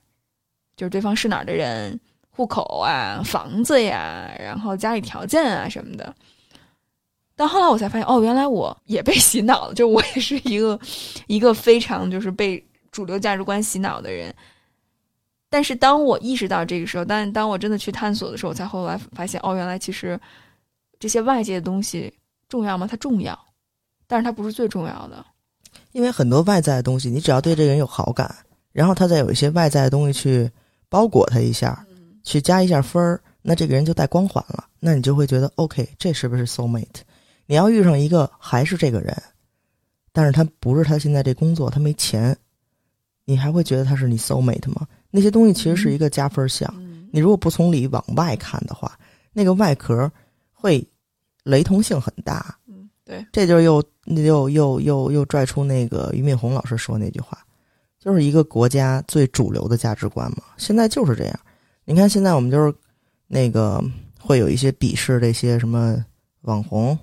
[0.77, 1.99] 就是对方是哪儿的人。
[2.31, 6.13] 户口啊、房子呀，然后家里条件啊什么的。
[7.35, 10.79] 但后来我才发现，哦，原来我也被洗脑了，就我也是一个
[11.27, 14.33] 一个非常就是被主流价值观洗脑的人。
[15.49, 20.19] 但是当我意识到这个时候，但当我真的去探索的时候，我才后来发现，哦，原来其实
[20.99, 22.13] 这些外界的东西
[22.47, 22.87] 重要吗？
[22.89, 23.37] 它重要，
[24.07, 25.25] 但是它不是最重要的。
[25.91, 28.33] 因为很多外在的东西，你只要对这个人有好感，
[28.71, 30.49] 然后他再有一些外在的东西去
[30.87, 31.85] 包裹他一下，
[32.23, 34.65] 去加一下分儿，那这个人就带光环了。
[34.79, 37.01] 那你就会觉得，OK，这是不是 soul mate？
[37.45, 39.15] 你要遇上一个还是这个人，
[40.11, 42.35] 但是他不是他现在这工作，他没钱，
[43.25, 44.87] 你还会觉得他是你 soul mate 吗？
[45.09, 46.73] 那些东西其实是一个加分项。
[47.11, 48.97] 你如果不从里往外看的话，
[49.33, 50.09] 那个外壳
[50.53, 50.87] 会
[51.43, 52.57] 雷同性很大。
[52.67, 57.37] 嗯，对，这就是又又又又又拽出那个俞敏洪老师说那句话，
[57.99, 60.43] 就是一个国家最主流的价值观嘛。
[60.57, 61.39] 现在就是这样。
[61.85, 62.73] 你看现在我们就是
[63.27, 63.83] 那个
[64.19, 66.05] 会有一些鄙视这些什么
[66.41, 66.97] 网红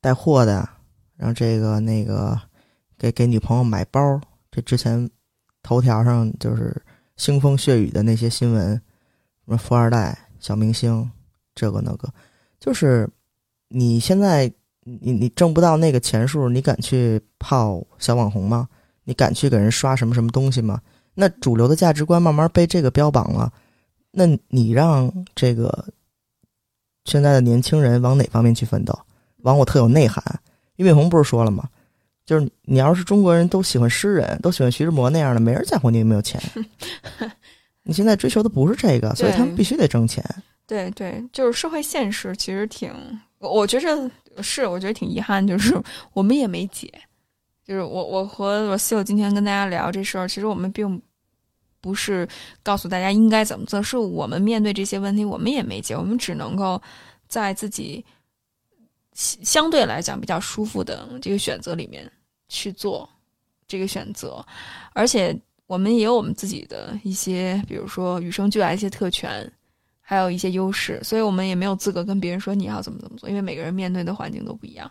[0.00, 0.68] 带货的，
[1.16, 2.38] 然后这个那个
[2.98, 5.10] 给给女朋友买包，这之前
[5.62, 6.80] 头条上就是
[7.16, 8.80] 腥风血雨的那些新闻，什
[9.46, 11.10] 么富二代、小明星，
[11.54, 12.08] 这个那个，
[12.60, 13.08] 就是
[13.68, 18.68] 你现在你你挣不到那个钱数，你敢去泡小网红吗？
[19.04, 20.80] 你敢去给人刷什么什么东西吗？
[21.14, 23.52] 那主流的价值观慢慢被这个标榜了，
[24.14, 25.86] 那你让这个
[27.04, 28.98] 现在的年轻人往哪方面去奋斗？
[29.38, 30.22] 往我特有内涵。
[30.76, 31.68] 俞敏洪不是说了吗？
[32.24, 36.40] 就是你要是中国人都喜欢诗人，都喜欢徐志摩那样的，没人在乎你有没有钱。
[37.82, 40.24] 你现在追求的不是这个，所以他们必须得挣钱。
[40.66, 42.90] 对对，就是社会现实其实挺，
[43.38, 44.10] 我觉着
[44.42, 45.78] 是，我觉得挺遗憾，就是
[46.14, 46.90] 我们也没解。
[47.62, 51.00] 就是我我和我室友今天跟大家聊这事儿，其实我们并
[51.84, 52.26] 不是
[52.62, 56.80] 告诉大家应该怎么做，是我们面对这些问题，我们也没解，我们只能够
[57.28, 58.02] 在自己
[59.12, 62.10] 相对来讲比较舒服的这个选择里面
[62.48, 63.06] 去做
[63.68, 64.42] 这个选择，
[64.94, 69.52] 而且我们也有我们自己的一些，比如说与生俱来一些特权，
[70.00, 74.90] 还有一些优势，所以我们也没有资格跟别人说你要怎么怎么做，因为每个人面对的环境都不一样。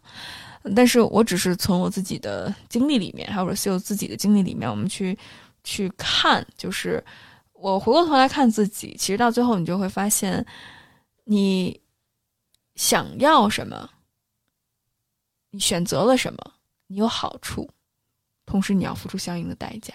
[0.75, 5.17] 但是我只是从我自己的经历里面，还有我自己的经历里面，我们去
[5.63, 7.03] 去看，就是
[7.53, 10.45] 我回过头来看自己，其实到最后你就会发现，
[11.25, 11.79] 你
[12.75, 13.89] 想要什么，
[15.51, 16.53] 你选择了什么，
[16.87, 17.69] 你有好处，
[18.45, 19.93] 同时你要付出相应的代价。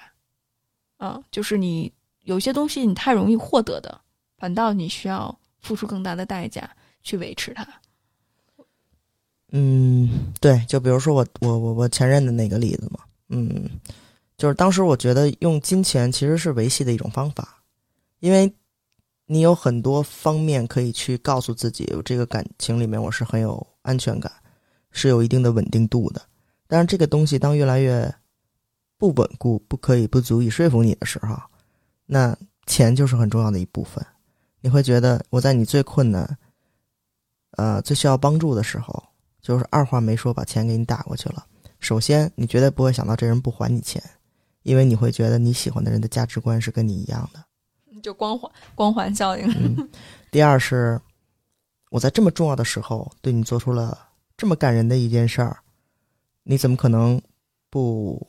[0.96, 1.92] 啊，就是你
[2.24, 4.00] 有些东西你太容易获得的，
[4.37, 6.68] 反倒你需要付出更大的代价
[7.04, 7.64] 去维持它。
[9.52, 13.70] 嗯，对，就比如说我我我我前任的那个例子嘛，嗯，
[14.38, 17.61] 就是当时我觉得用金钱其实是维系的一种方法，
[18.20, 18.51] 因为
[19.27, 24.33] 你有很多方面可以去告诉自己，这个感情里面我是很有安全感，
[24.90, 26.22] 是有一定的稳定度的。
[26.66, 28.14] 但是这个东西当越来越
[28.96, 31.37] 不稳固、不可以、不足以说服你的时候，
[32.07, 32.35] 那
[32.66, 34.03] 钱就是很重要的一部分。
[34.61, 36.38] 你会觉得我在你最困难、
[37.57, 39.03] 呃最需要帮助的时候。
[39.40, 41.46] 就是二话没说把钱给你打过去了。
[41.81, 44.03] 首先，你绝对不会想到这人不还你钱，
[44.68, 47.42] 因为你会觉得你喜欢的人的价值观是跟你一样的，
[48.02, 49.48] 就光环光环效应。
[49.52, 49.88] 嗯。
[50.31, 51.00] 第二是，
[51.90, 53.98] 我在这么重要的时候对你做出了
[54.37, 55.57] 这么感人的一件事儿，
[56.42, 57.20] 你怎么可能
[57.70, 58.26] 不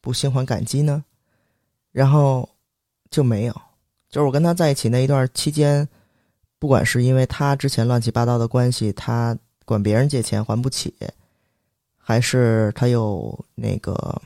[0.00, 1.04] 不心怀感激呢？
[1.92, 2.48] 然后
[3.10, 3.52] 就没有，
[4.08, 5.88] 就是我跟他在一起那一段期间，
[6.58, 9.36] 不管是因为他之前乱七八糟的关系，他。
[9.66, 10.92] 管别人借钱还不起，
[11.96, 14.20] 还是他有那个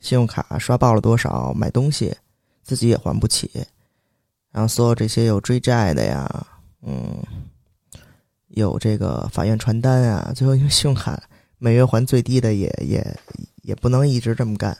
[0.00, 2.16] 信用卡刷爆了多少买东西，
[2.62, 3.50] 自己也还不起，
[4.50, 6.46] 然后所有这些有追债的呀，
[6.82, 7.22] 嗯，
[8.48, 11.22] 有这个法院传单啊，最后因为信用卡
[11.58, 13.20] 每月还最低的也也
[13.62, 14.76] 也不能一直这么干，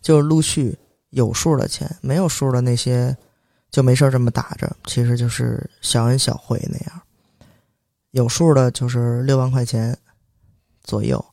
[0.00, 0.76] 就是陆续
[1.10, 3.16] 有数的钱，没有数的那些
[3.70, 7.02] 就没事这么打着，其实就是小恩小惠那样。
[8.10, 9.96] 有数的就是六万块钱
[10.82, 11.24] 左右，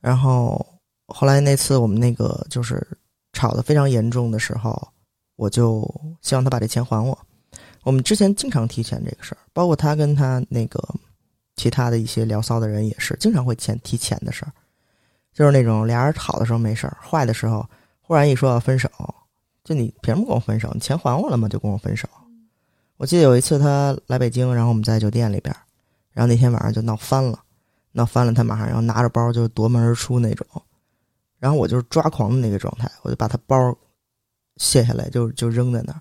[0.00, 0.64] 然后
[1.10, 2.86] 后来那次我们那个就是
[3.32, 4.88] 吵得非常严重的时候，
[5.36, 5.82] 我就
[6.22, 7.18] 希望他把这钱还我。
[7.82, 10.82] 我们之前经常提钱这个事儿，包括他跟他那个
[11.56, 14.52] 其他的一些聊骚的人也是经常会钱提钱的事儿，
[15.32, 17.64] 就是那种俩人好的时候没事儿，坏的时候
[18.00, 18.88] 忽然一说要分手，
[19.64, 20.70] 就你凭什么跟我分手？
[20.74, 21.48] 你钱还我了吗？
[21.48, 22.08] 就跟我分手。
[22.96, 25.54] 我记得有一次他来北京，然后我们在酒店里边。
[26.12, 27.38] 然后那天晚上就闹翻了，
[27.92, 30.44] 闹翻了，他马上要拿着包就夺门而出那种，
[31.40, 33.76] 然后我就是抓狂的那个状态，我就把他包
[34.58, 36.00] 卸下来就就扔在那儿，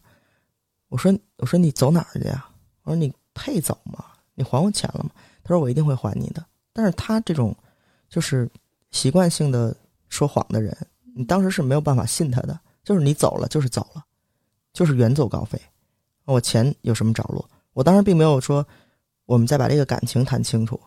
[0.89, 2.47] 我说我说你走哪儿去呀？
[2.84, 4.06] 我说你配走吗？
[4.36, 5.10] 你还我钱了吗？
[5.43, 6.45] 他说我一定会还你的。
[6.73, 7.56] 但是他这种
[8.10, 8.47] 就是
[8.91, 9.75] 习惯性的
[10.10, 10.78] 说谎的人，
[11.15, 12.60] 你当时是没有办法信他的。
[12.84, 14.04] 就是你走了就是走了，
[14.73, 15.60] 就是远走高飞。
[16.25, 17.47] 我钱有什么着落？
[17.73, 18.65] 我当时并没有说
[19.25, 20.80] 我们再把这个感情谈清楚，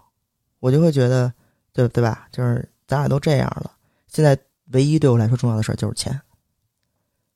[0.59, 1.33] 我就会觉得
[1.73, 2.29] 对对吧？
[2.33, 3.71] 就是咱俩都这样了，
[4.13, 4.37] 现在
[4.73, 6.21] 唯一对我来说重要的事儿就是钱。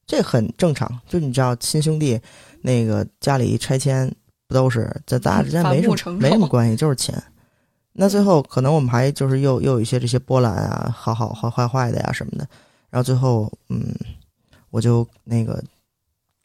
[0.07, 2.21] 这很正常，就你知道，亲兄弟
[2.61, 4.15] 那个家里拆迁
[4.47, 7.21] 不都是在咱俩之间没什么没什么关系，就是钱。
[7.93, 12.47] 那最后可能我们还就是又又有一些这些波澜啊，好好坏坏坏的呀什么的。
[12.91, 13.93] 然后最后，嗯，
[14.71, 15.61] 我就那个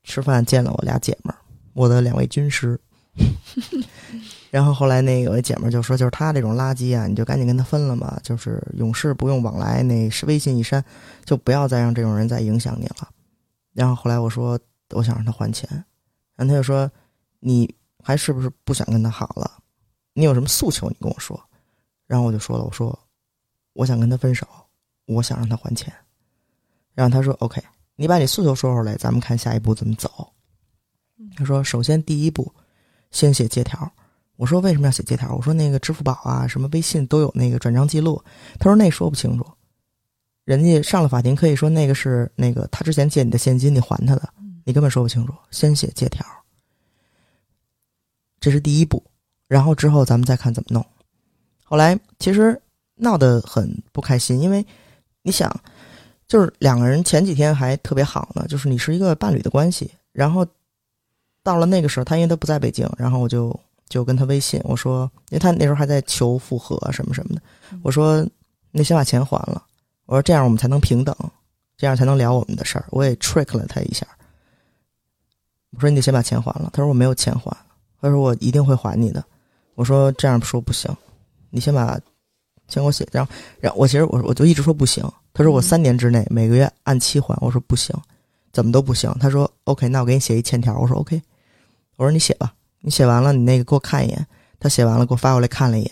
[0.04, 1.38] 吃饭见了我俩姐们儿，
[1.74, 2.80] 我的两位军师。
[4.52, 10.84] 然后后来那有一姐们儿就说，就是他这种垃圾啊，你就赶紧跟他分了嘛，就是永世不用往来，那是微信一删，
[11.24, 13.08] 就不要再让这种人再影响你了。
[13.72, 14.60] 然后后来我说，
[14.90, 15.70] 我想让他还钱，
[16.36, 16.92] 然后他就说，
[17.40, 19.50] 你还是不是不想跟他好了？
[20.14, 20.90] 你有什么诉求？
[20.90, 21.42] 你跟我说。
[22.06, 23.00] 然后我就说了，我说，
[23.72, 24.46] 我想跟他分手，
[25.06, 25.94] 我想让他还钱。
[26.94, 27.64] 然后他说，OK，
[27.96, 30.34] 你把你诉求说出来，咱们看下一步怎么走。
[31.38, 32.54] 他说，首先第一步，
[33.12, 33.90] 先写借条。
[34.42, 35.36] 我说为什么要写借条？
[35.36, 38.20] 我说那个支付宝啊，什么微信都有那个转账记录。
[38.58, 39.46] 他说那说不清楚。
[40.46, 44.28] 人家上了法庭，可以说那个是那个他之前借你的现金，你还他的，
[44.66, 45.34] 你根本说不清楚。
[45.52, 46.26] 先写借条，
[48.40, 49.04] 这是第一步，
[49.48, 50.84] 然后之后咱们再看怎么弄。
[51.64, 52.60] 后来其实
[52.96, 54.66] 闹得很不开心，因为
[55.22, 55.56] 你想，
[56.28, 60.44] 就是两个人前几天还特别好呢，就是你是一个伴侣的关系，然后
[61.44, 63.58] 到了那个时候，他因为他不在北京，然后我就
[63.92, 67.42] 就跟他微信，我说，因为他那时候还在求复合什么什么的，
[67.84, 68.26] 我说，
[68.72, 69.62] 你先把钱还了。
[70.06, 71.14] 我说这样我们才能平等，
[71.76, 72.86] 这样才能聊我们的事儿。
[72.92, 74.08] 我也 trick 了他一下。
[75.72, 76.70] 我说你得先把钱还了。
[76.72, 77.56] 他说我没有钱还。
[78.02, 79.22] 他说我一定会还你的。
[79.76, 80.90] 我说这样说不行，
[81.50, 82.00] 你先把
[82.70, 83.06] 钱给我写。
[83.12, 85.04] 然后，然后我其实我我就一直说不行。
[85.34, 87.38] 他说我三年之内每个月按期还。
[87.42, 87.94] 我说不行，
[88.54, 89.14] 怎么都不行。
[89.20, 90.80] 他说 OK，那我给你写一欠条。
[90.80, 91.22] 我说 OK。
[91.98, 94.28] 我说你写吧，你写完了你那个给我看一眼。
[94.60, 95.91] 他写完了给我发过来看了一眼。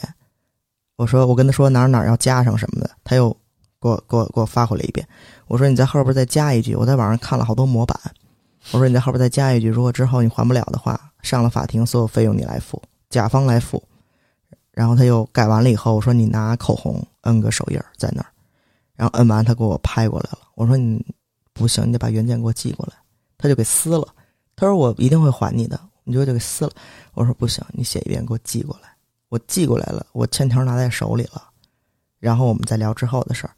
[0.98, 3.36] 我说我跟他说哪儿哪儿要加上什么的，他又。
[3.82, 5.08] 给我给我给我发回来一遍，
[5.48, 7.98] 我说你在后边再加一句，我在网上看了好多模板，
[8.74, 13.82] 我说你在后边再加一句，如果之后你还不了的话，上了法庭，所有费用你来付，甲方来付。
[14.74, 18.28] 然后他又改完了以后，我说你拿口红摁个手印在那儿，
[18.98, 21.02] 然后摁完他给我拍过来了，我说你
[21.54, 22.98] 不行，你得把原件给我寄过来，
[23.38, 24.06] 他就给撕了，
[24.58, 26.72] 他说我一定会还你的，你就就给撕了，
[27.14, 28.90] 我说不行，你写一遍给我寄过来，
[29.30, 31.50] 我寄过来了，我欠条拿在手里了，
[32.20, 33.54] 然后我们再聊之后的事儿。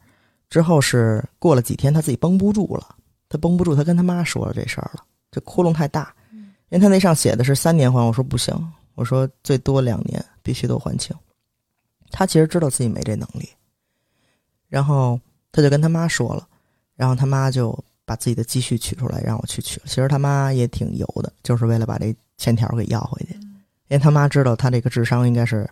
[0.50, 2.96] 之后是过了几天，他自己绷不住了，
[3.30, 5.06] 他绷不住，他跟他妈说了这事儿了。
[5.32, 8.54] 这窟窿太大，因为他那上写的是三年还，我说不行，
[8.96, 11.16] 我说最多两年必须都还清。
[12.12, 13.48] 他其实知道自己没这能力，
[14.68, 15.18] 然后
[15.54, 16.46] 他就跟他妈说了，
[16.98, 19.82] 然后他妈就把自己的积蓄取出来让我去取。
[19.86, 25.70] 其实他妈也挺油的，就是为了把这欠条给要回去，因为他妈知道他这个智商应该是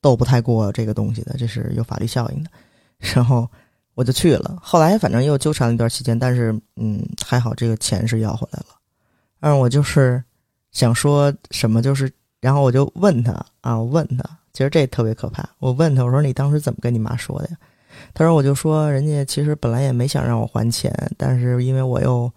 [0.00, 2.50] 斗不太过这个东西的，这是有法律效应的，
[3.14, 3.46] 然后。
[3.96, 8.74] 我就去了，后来反正又纠缠了一段时间，但是嗯，还好这个钱是要回来了。
[9.38, 10.20] 但是，我就是
[10.72, 15.48] 想说什么，就是然后我就问他啊，我问他，其实这特别可怕。
[15.60, 17.56] 我问他，我说你当时怎么跟你妈说的呀？
[18.12, 22.28] 他说我就说人家其实本来也没想让我还钱，但是因为我又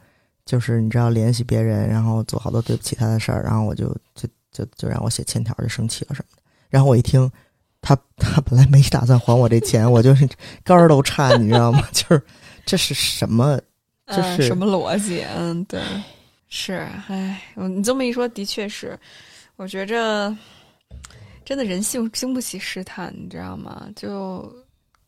[0.48, 6.42] 就是你知道联系别人，然后做好多对不起他的事儿，然后我就就就就让我写欠条，就生气了什么的。
[6.70, 7.32] 然后我一听。
[7.80, 10.28] 他他本来没打算还我这钱，我就是
[10.66, 11.88] 肝儿都颤，你知道吗？
[11.94, 12.22] 就是
[12.66, 13.58] 这是什么？
[14.08, 15.24] 这是什么逻辑？
[15.38, 15.80] 嗯，对，
[16.50, 19.00] 是，哎，你这么一说，的确是，
[19.58, 20.36] 我觉着
[21.46, 23.88] 真的人性经不起试探，你知道吗？
[23.96, 24.52] 就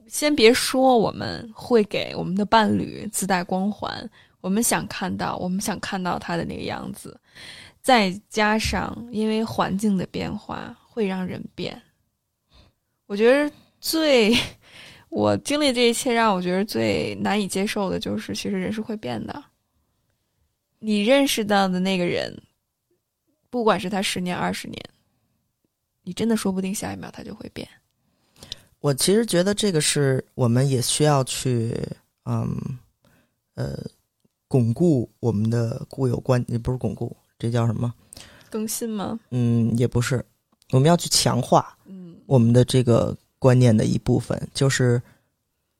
[0.08, 3.92] 先别说我们会给我们的伴侣自带光环，
[4.42, 7.20] 我们想看到，我们想看到他的那个样子，
[7.82, 11.82] 再加上因为环境的变化会让人变。
[13.06, 14.36] 我觉得最
[15.10, 19.44] 我经历这一切，让我觉得最难以接受的就是，其实人是会变的。
[20.80, 22.42] 你认识到的那个人，
[23.50, 24.82] 不管是他十年、二十年，
[26.04, 27.68] 你真的说不定下一秒他就会变。
[28.80, 31.76] 我其实觉得这个是我们也需要去，
[32.24, 32.56] 嗯，
[33.56, 33.78] 呃，
[34.50, 37.94] 巩固我们的固有观，也不是巩固，这叫什么？
[38.50, 39.18] 更新吗？
[39.30, 40.26] 嗯，也不是，
[40.72, 41.78] 我们要去强化。
[42.26, 45.02] 我们的这个观念的一部分就是，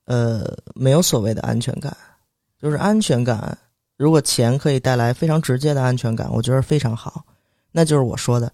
[0.06, 1.96] 呃，没有所谓的安全感，
[2.60, 3.58] 就是安全感。
[3.98, 7.26] 如果钱可以带来非常直接的安全感，我觉得非常好。
[7.72, 8.52] 那就是我说的，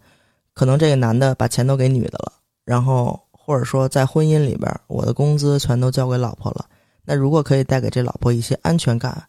[0.53, 6.65] 可能这个男的把钱都给女的了，然后或者说在婚姻里边，我的工资全都交给老婆了。
[7.03, 9.25] 那如果可以带给这老婆一些安全感，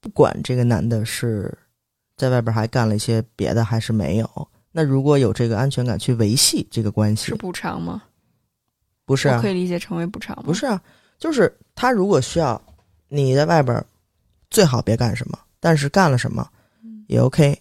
[0.00, 1.56] 不管这个男的是
[2.16, 8.02] 在外边还干了一些别的还是没有，那如果有这个安全感去维系这个关系，是补偿吗？
[9.04, 10.42] 不是啊可，以理解成为补偿吗？
[10.44, 10.80] 不是啊，
[11.18, 12.60] 就是他如果需要
[13.08, 13.82] 你在外边，
[14.50, 16.46] 最好别干什么，但是干了什么
[17.06, 17.58] 也 OK，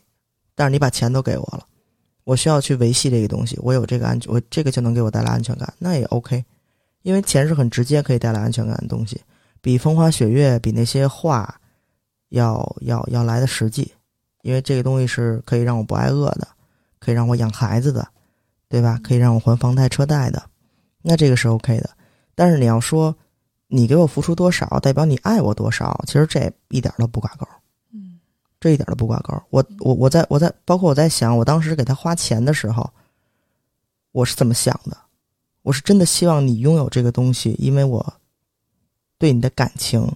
[0.56, 1.66] 但是你把钱都给我了，
[2.26, 6.44] 我需要去维系这个东西，我有这个安全，我这个就能给我带来安全感，那也 OK，
[7.04, 9.22] 因为钱是很直接可以带来安全感的东西，
[9.62, 11.60] 比风花雪月，比那些话
[12.30, 13.92] 要要要来的实际，
[14.42, 16.48] 因为这个东西是可以让我不挨饿的，
[17.00, 18.08] 可以让我养孩子的，
[18.68, 19.00] 对吧？
[19.04, 20.44] 可以让我还房贷车贷的，
[21.02, 21.90] 那这个是 OK 的。
[22.36, 23.16] 但是你要说
[23.68, 27.48] 你给我付出多少，代表你爱我多少，其实这一点都不挂钩。
[27.92, 28.20] 嗯
[28.60, 29.40] 这一点都不挂钩。
[29.50, 32.90] 我我我在我在包括我在想，我当时给他花钱的时候，
[34.12, 34.98] 我是怎么想的？
[35.62, 38.14] 我是真的希望你拥有这个东西，因为我
[39.18, 40.12] 对你的感情，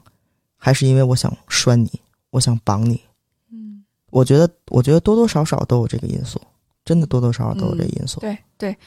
[0.63, 1.91] 还是因为我想拴你，
[2.29, 3.01] 我想绑你。
[3.49, 6.39] 嗯，我觉得，我觉得多多少少都有这个因素，
[6.85, 8.19] 真的多多少少都有这个因素。
[8.19, 8.77] 对对，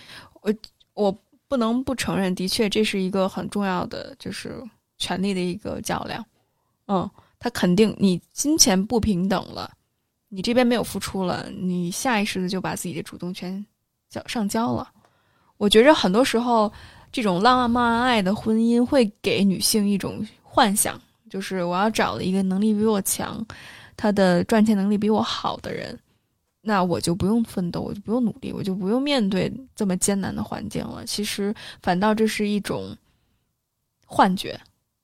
[0.42, 0.54] 我
[0.94, 1.18] 我
[1.48, 4.62] 不能不承认，的确这是一个很重要的，就是
[4.98, 6.24] 权力的一个较量。
[6.86, 7.10] 嗯，
[7.40, 9.68] 他肯定你金钱不平等了，
[10.28, 13.66] 你这边没有付出了，你下意识的就把自己的主动权
[14.08, 14.88] 交上交了。
[15.56, 16.72] 我觉着很多时候，
[17.10, 21.00] 这种浪漫爱的婚姻会给女性一种幻想，
[21.34, 23.44] 就是我要找了一个能力比我强，
[23.96, 25.98] 他的赚钱能力比我好的人，
[26.60, 31.04] 那我就不用奋斗，我就不用努力，我就不用面对这么艰难的环境了。
[31.04, 32.96] 其实反倒这是一种
[34.06, 34.60] 幻觉，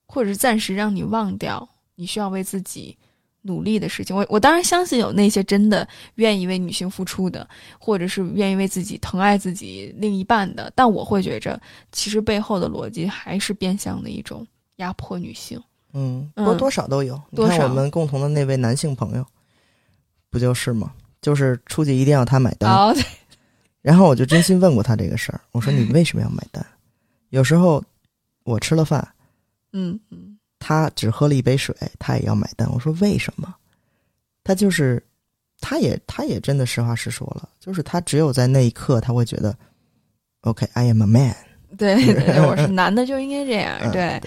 [0.07, 2.97] 或者是暂时让你忘掉你需要为自己
[3.43, 4.15] 努力的事情。
[4.15, 7.45] 我我当然相信有那些真的愿意为女性付出的，
[7.81, 11.61] 或者是愿意为自己疼爱自己另一半的，但我会觉着，
[11.91, 15.61] 其实背后的逻辑还是变相的一种压迫女性。
[15.93, 17.21] 嗯，嗯多多少都有。
[17.31, 19.27] 你看我们共同的那位男性朋友，
[20.31, 20.93] 不就是吗？
[21.21, 22.73] 就是出去一定要他买单。
[22.73, 22.95] 哦，
[23.83, 26.65] 然后我就真心问过他这个事儿，我说你为什么要买单？
[27.31, 27.83] 有时候
[28.45, 29.07] 我吃了饭，
[29.73, 32.71] 嗯嗯，他只喝了一杯水，他也要买单。
[32.73, 33.55] 我说为什么？
[34.43, 35.03] 他就是，
[35.61, 39.55] 他也他也真的实话实说了，就是他只有在那一刻他会觉得
[40.41, 41.37] ，OK，I、am a man。
[41.79, 41.95] 对
[42.47, 44.21] 我是 男的就应该这样，嗯对。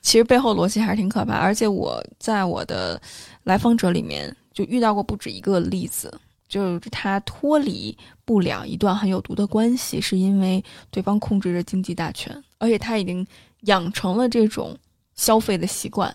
[0.00, 3.00] 其实背后逻辑还是挺可怕，而且我在我的
[3.44, 6.12] 来访者里面就遇到过不止一个例子，
[6.48, 13.26] 就是他脱离不了一段很有毒的关系，是因为对方控制着经济大权，而且他已经
[13.62, 14.76] 养成了这种
[15.14, 16.14] 消费的习惯，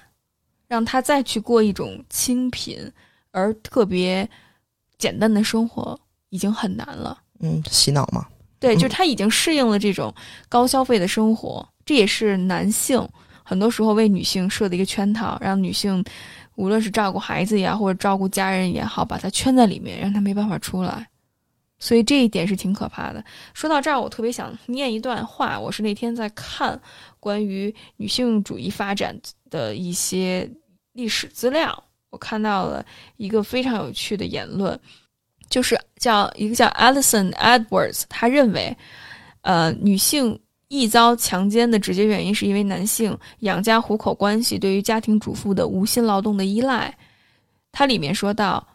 [0.68, 2.92] 让他再去过一种清贫
[3.32, 4.28] 而特别
[4.98, 7.20] 简单的生活已经很难了。
[7.40, 8.26] 嗯，洗脑嘛。
[8.60, 10.14] 对，嗯就是他已经适应了这种
[10.48, 13.06] 高消费的生活，这也是男性
[13.44, 16.04] 很多时候为女性设的一个圈套，让女性
[16.56, 21.08] 无论是照顾孩子呀，或者照顾家人也好，把她圈在里面，让她没办法出来。
[21.80, 23.22] 所以这一点是挺可怕的。
[23.54, 26.80] 说到这儿，我特别想念一段话，我是那天在看
[27.20, 29.20] 关于女性主义发展
[29.50, 30.50] 的一些
[30.94, 32.86] 历史资料，我看到了
[33.18, 34.80] 一个非常有趣的言论，
[35.50, 38.78] 就是叫一个叫 Alison Edwards，他认为，
[39.42, 40.40] 呃，女性
[40.74, 46.92] 易遭强奸的直接原因是因为男性养家糊口关系对于家庭主妇的无薪劳动的依赖。
[47.72, 48.66] 它里面说到，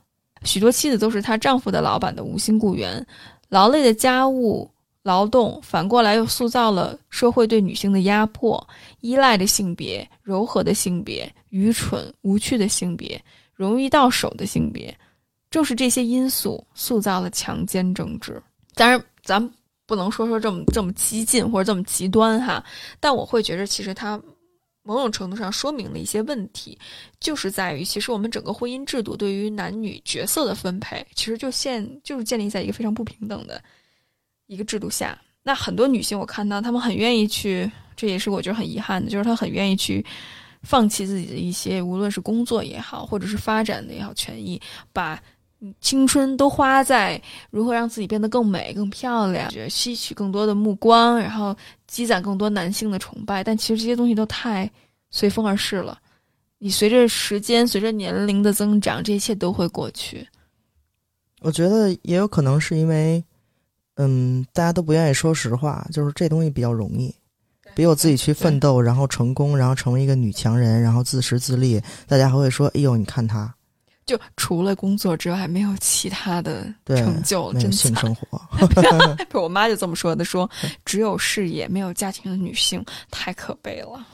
[0.45, 3.05] 许多妻子都是她丈夫的老板的无薪雇员，
[3.49, 4.71] 劳累的家务
[5.03, 8.65] 劳动反过来又塑造了社会对女性的压迫，
[9.01, 13.21] 依赖的性别、柔和的性别、愚蠢无趣的性别、
[13.55, 14.97] 容易到手的性别。
[15.51, 18.41] 正是这些因素塑造了强奸政治。
[18.75, 19.51] 当然，咱们
[19.89, 22.63] 不能说说这么这么激进或者这么极端哈，
[23.01, 24.21] 但我会觉得其实它
[24.85, 26.79] 某种程度上说明了一些问题，
[27.19, 33.61] 就是在于其实我们整个婚姻制度对于男女角色的分配，其实就现就是建立在一个非常不平等的
[34.47, 35.19] 一个制度下。
[35.43, 40.05] 那很多女性我看到她们很愿意去，这也是我觉得很遗憾的，就是她很愿意去。
[40.65, 44.61] 放弃自己的一些，无论是工作也好，或者是发展的也好，权益，
[44.93, 45.23] 把
[45.81, 51.57] 青春都花在如何让自己变得更美、更漂亮，吸取更多的目光，然后
[51.87, 53.43] 积攒更多男性的崇拜。
[53.43, 54.71] 但其实这些东西都太
[55.11, 55.99] 随风而逝了。
[56.59, 60.27] 你随着时间、随着年龄的增长，这一切都会过去。
[61.41, 63.23] 我觉得也有可能是因为，
[63.95, 67.15] 嗯，大家都不愿意说实话，就是这东西比较容易，
[67.75, 73.53] 比我自己去奋斗，然后成功，然后成为一个女强人，然后自食自立，大家还会说：“哎呦，你看她。”
[74.09, 77.73] 就除了工作之外，没有其他的成就，真惨。
[77.73, 78.41] 性生活，
[79.29, 80.51] 不， 我妈就这么说的，说
[80.87, 84.05] 只有事业没有家庭的女性太可悲了。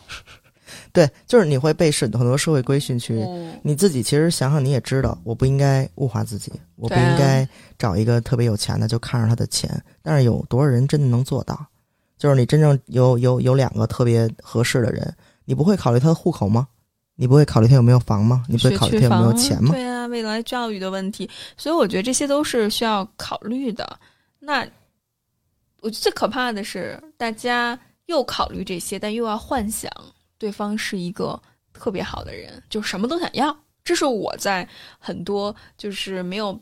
[0.93, 3.21] 对，就是你会被是很多社会规训去。
[3.21, 9.71] 嗯，你自己其实想想，你也知道，我不应该物化自己，我不应该找一个特别有钱的就看着他的钱。
[10.03, 11.65] 但是有多少人真的能做到？
[12.19, 15.15] 就是你真正有有有两个特别合适的人，
[15.45, 16.67] 你不会考虑他的户口吗？
[17.17, 18.45] 你不会考虑他有没有房吗？
[18.49, 19.73] 你不会考虑他有没有钱吗？
[19.73, 23.99] 对啊，未来教育的问题，所以我觉得这些都是需要考虑的。
[24.41, 24.67] 那
[25.81, 29.91] 我觉得最可怕的是，大家又考虑这些，但又要幻想
[30.39, 31.41] 对方是一个
[31.73, 33.57] 特别好的人，就什么都想要。
[33.85, 34.67] 这是我在
[34.99, 36.59] 很多就是没有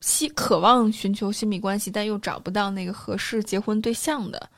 [0.00, 4.48] 希渴望寻求亲密关系，但又找不到那个合适结婚对象的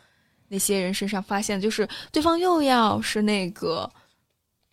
[0.47, 3.91] 那些人身上发现，就是对方又要是那个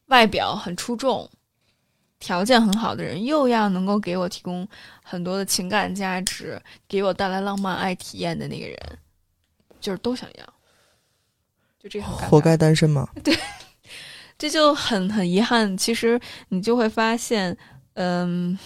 [0.07, 1.29] 外表很出众、
[2.19, 4.67] 条件很好的人，又要能够给我提供
[5.03, 8.77] 很多的情感价值，给我带来浪漫爱体验的那个人，
[9.79, 10.53] 就是都想要，
[11.79, 13.07] 就这很活该单身吗？
[13.23, 13.37] 对
[14.37, 15.77] 这就很很遗憾。
[15.77, 17.57] 其实你就会发现，
[17.93, 18.57] 嗯，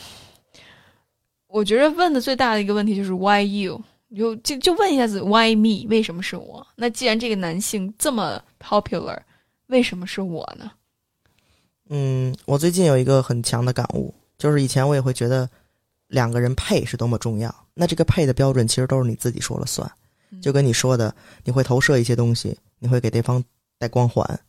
[1.48, 6.66] 我觉得问的最大的一个问题就是 why you，你就就就问一下子 why me，为什么是我？
[6.76, 9.18] 那既然这个男性这么 popular，
[9.68, 10.72] 为什么是我呢？
[11.94, 15.50] 嗯，我最近有一个很强的感悟，就是以前我也会觉得
[16.08, 17.54] 两个人配是多么重要。
[17.74, 19.92] 那这个配的标准其实都是你自己说了算，
[20.42, 21.14] 就跟你说的，
[21.44, 23.44] 你会投射一些东西，你会给对方
[23.78, 24.40] 带光环，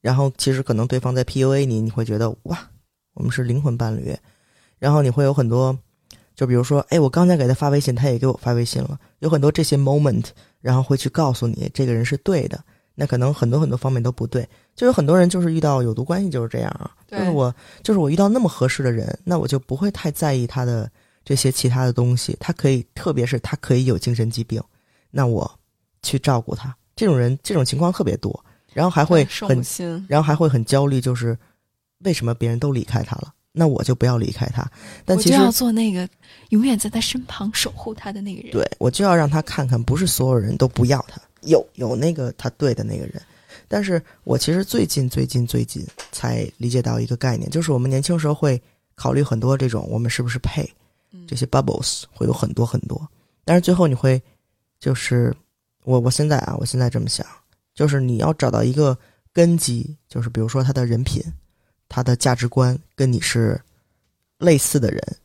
[0.00, 2.70] 然后其实可能对方在 PUA 你，你会觉得哇，
[3.14, 4.16] 我们是灵魂伴侣，
[4.78, 5.76] 然后你会有很多，
[6.36, 10.26] 就比如说，哎，我刚才给他发微信，他也给我发微信了，有很多这些 moment，
[10.60, 12.62] 然后会去告诉你这个人是对的，
[12.94, 20.90] 那可能很多很多方面都不对，就有很多人就是遇到有毒关系就是这样啊，对就是我就是我遇到那么合适的人，那我就不会太在意他的
[21.24, 24.62] 这些其他的东西，他可以，特别是他可以有精神疾病，
[25.10, 25.50] 那我
[26.02, 31.36] 去照顾他，这种人这种情况特别多，然后还会很心，然后还会很焦虑，就是
[32.00, 34.70] 为什么别人都离开他了，那我就不要离开他。
[35.04, 36.08] 但其实要做那个
[36.50, 38.52] 永远在他身旁守护他的那个人。
[38.52, 43.20] 对我就要让他看看，不是所有人都不要他，有有那个他对的那个人。
[43.66, 48.60] 但是我其实最近最近最近才理解到一个概念，就是我们年轻时候会
[48.94, 50.68] 考虑很多这种我们是不是配
[51.12, 53.08] 嗯这些 bubbles 会有很多很多，
[53.44, 54.22] 但是最后你会
[54.78, 55.34] 就是
[55.84, 57.26] 我我现在啊，我现在这么想，
[57.74, 58.96] 就是你要找到一个
[59.32, 61.22] 根基，就是比如说他的人品、
[61.88, 63.60] 他的价值观跟你是
[64.38, 65.16] 类似的人，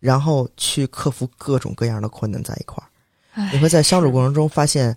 [0.00, 2.86] 然后去克服各种各样的困难在一块儿。
[3.52, 4.96] 你会在相处过程中发现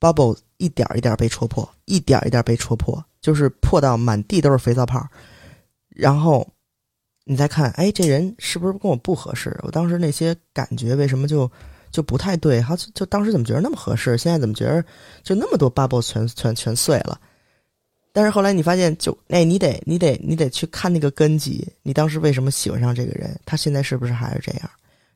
[0.00, 5.06] ，bubble 一点儿一点儿被戳破，一点儿一点儿被戳破，就是破到满地都是肥皂泡。
[5.88, 6.46] 然后
[7.24, 9.58] 你再看，哎，这人是不是跟我不合适？
[9.62, 11.50] 我当时那些感觉为什么就
[11.90, 12.60] 就不太对？
[12.60, 14.16] 好，就就当时怎么觉得那么合适？
[14.16, 14.84] 现在怎么觉得
[15.22, 17.20] 就那么多 bubble 全全全碎了？
[18.12, 23.38] 但是后来你发现就，哎，你得你得你得去看那个根基，你当时为什么喜欢上这个人？
[23.44, 24.70] 他现在是不是还是这样？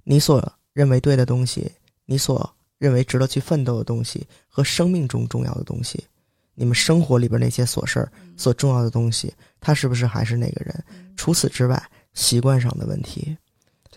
[0.04, 1.72] 你所认为对的东西，
[2.04, 2.48] 你所
[2.82, 6.04] 认为值得去奋斗的东西和生命中重要的东西，
[6.56, 10.84] 你们生活里边那些琐事儿所重要的东西，他是不是还是那个人？
[11.16, 11.80] 除此之外，
[12.12, 13.36] 习惯上的问题，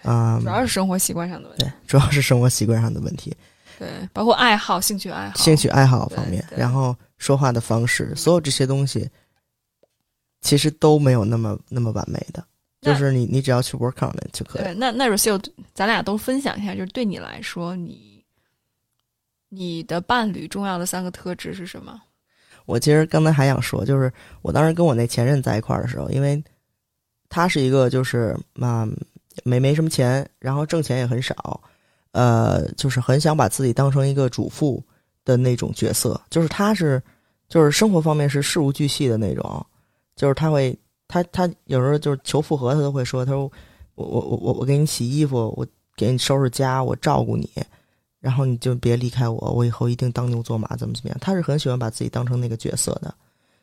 [0.03, 1.63] 啊、主要是生活习惯上的问题。
[1.63, 3.36] 对，主要是生活习惯上的问题，
[3.79, 9.09] 对，包括爱好、兴趣爱好、兴趣爱好方面，然后说话的方式，所有这些东西，
[10.41, 12.45] 其实都没有那么那么完美的，
[12.81, 14.61] 就是你你只要去 work on it 就可以。
[14.61, 18.14] 对，那那 Rocio，咱俩都分享一下，就是对你来说，你
[19.56, 22.01] 你的伴侣重要的三个特质是什么？
[22.66, 26.43] 我其实刚才还想说，就是我当时跟我那前任在一块儿的时候，因为
[27.30, 28.89] 他是一个就是嘛、
[29.43, 31.62] 没没什么钱，然后挣钱也很少，
[32.12, 34.84] 呃，就是很想把自己当成一个主妇
[35.24, 37.01] 的那种角色，就是他是
[37.47, 39.64] 就是生活方面是事无巨细的那种，
[40.16, 40.76] 就是他会
[41.08, 43.43] 他他有时候就是求复合，他都会说，他说
[43.93, 47.47] 我我我我我给你洗衣服，我给你收拾家，我照顾你。
[48.26, 51.17] 然后你就别离开我，我以后一定当牛做马，怎么怎么样？
[51.21, 53.13] 他是很喜欢把自己当成那个角色的，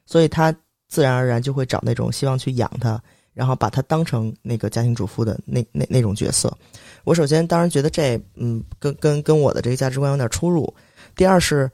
[0.06, 0.54] 所以他
[0.86, 3.02] 自然而然就会找那种希望去养他，
[3.34, 6.56] 然后把他当成那个家庭主妇的那那那种角色。
[7.02, 10.72] 我首先当然觉得这嗯跟跟跟我的这个价值观有点出入。
[11.16, 11.68] 第二是，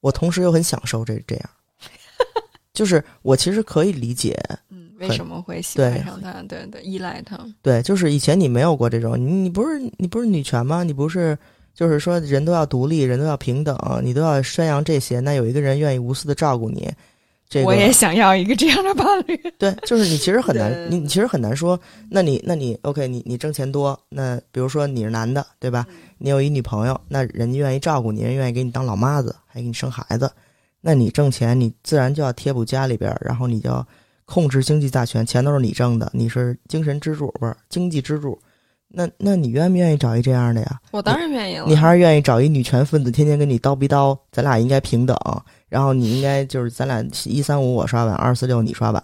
[0.00, 1.50] 我同时又很享受这这样，
[2.72, 4.34] 就是我其实可以理解，
[4.70, 6.42] 嗯，为什么会喜欢上他？
[6.44, 7.38] 对对，依赖他。
[7.60, 10.82] 对，就是以前你没有过这种，你你不是你不是女权吗？
[10.82, 11.38] 你不是
[11.74, 15.20] 就是说人都要独立，人都要平等，你都要宣扬这些。
[15.20, 16.90] 那有一个人愿意无私的照顾你，
[17.48, 19.36] 这个我也想要一个这样的伴侣。
[19.58, 21.78] 对，就是你其实很难，你你其实很难说，
[22.10, 25.86] 那你那你 OK，你你挣钱多，那比如说你是男的，对吧？
[26.18, 30.30] 你有一女朋友，那人家愿意照顾你，人愿意给你当老妈子，还给你生孩子，
[30.80, 33.86] 那你挣钱，你自然就要贴补家里边儿，然后你就要
[34.24, 38.38] 控制经济大权，钱都是你挣的，你是精神支柱，不是经济支柱。
[38.94, 40.80] 那那你愿不愿意找一这样的呀？
[40.90, 41.64] 我当然愿意了。
[41.66, 45.16] 你还是愿意找一女权分子，天天跟你叨逼叨，咱俩应该平等，
[45.68, 49.02] 然后你应该就是咱俩一三五我刷碗，二四六你刷碗，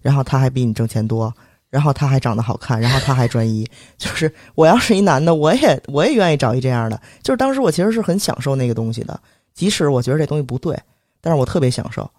[0.00, 1.32] 然后他还比你挣钱多，
[1.68, 3.68] 然后他还长得好看，然后他还专一。
[3.98, 7.00] 就是我要是一男的，我也我也愿意找一这样的。
[7.22, 9.20] 就是当时我其实是很享受那个东西的，
[9.52, 10.78] 即使我觉得这东西不对，
[11.20, 12.10] 但是我特别享受。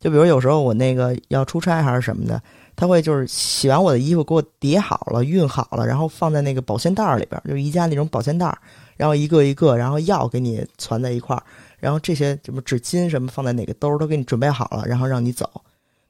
[0.00, 2.40] 就比如有时候我那个要出差还是什么的，
[2.78, 8.56] 他会就是洗完我的衣服给我叠好了、熨好了，然后放在那个保鲜袋里边，就是宜家那种保鲜袋，
[8.96, 11.42] 然后一个一个，然后药给你攒在一块儿，
[11.80, 15.50] 然后这些什么纸巾什么放在哪个兜都给你准备好了，然后让你走。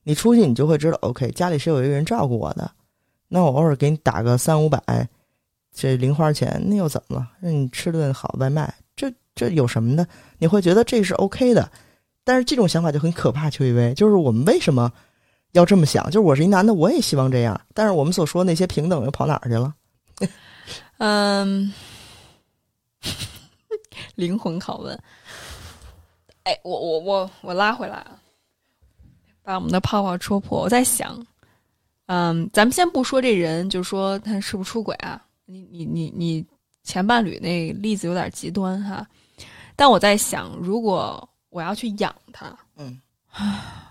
[0.03, 2.71] 你出去你就会知道，OK，家里是有一个人照顾我的。
[3.29, 5.09] 那我偶尔给你打个三五百，
[5.75, 7.29] 这零花钱，那又怎么了？
[7.41, 10.07] 让你吃顿好外卖，这这有什么的？
[10.37, 11.71] 你会觉得这是 OK 的。
[12.25, 14.93] 但是这种想法就很可怕，邱一威，就是我们为什么
[15.53, 16.05] 要这么想？
[16.07, 19.75] 就是我是一男的，我也希望这样，但是我们所说那些平等又跑哪儿去了？
[20.99, 21.73] 嗯，
[24.15, 24.99] 灵魂拷问。
[26.45, 28.19] 哎，我我我我拉回来啊，
[29.43, 30.63] 把我们的泡泡戳破。
[30.63, 31.25] 我在想，
[32.07, 35.23] 嗯，咱们先不说这人，就说他是不是出轨啊？
[35.45, 36.45] 你你你你
[36.83, 39.07] 前伴侣那例子有点极端哈，
[39.77, 43.01] 但我在想，如果我要去养他，嗯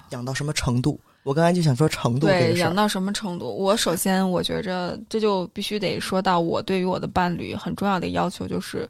[0.10, 1.00] 养到什么程度？
[1.28, 2.64] 我刚才就想说程度对，个事儿。
[2.64, 3.54] 养到什么程度？
[3.54, 8.90] 我首先我觉着这就必须得说到我对于我的伴侣很重要的要求就是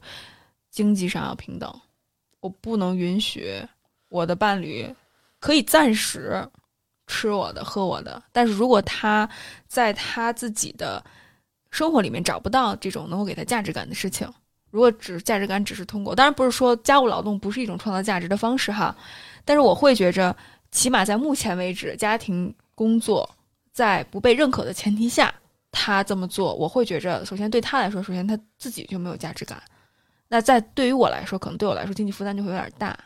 [0.70, 1.68] 经济上要平等，
[2.38, 3.60] 我不能允许
[4.08, 4.88] 我的伴侣
[5.40, 6.40] 可以暂时
[7.08, 9.28] 吃我的喝我的，但是如果他
[9.66, 11.04] 在他自己的
[11.72, 14.32] 生活里面找不到这种能够给他价值感的事情，
[14.70, 18.94] 如果只价值感只是通过，当然不是说家务劳动不是一种创造价值的方式哈，
[19.44, 20.36] 但是我会觉着。
[20.70, 23.28] 起码在目前为止，家庭工作
[23.72, 25.32] 在不被认可的前提下，
[25.70, 29.62] 他这么做，我会觉着，首先对他来说，首先他自己就没有价值感。
[30.28, 32.96] 那在对于我来说，可能对我来说经济负担就会有点大。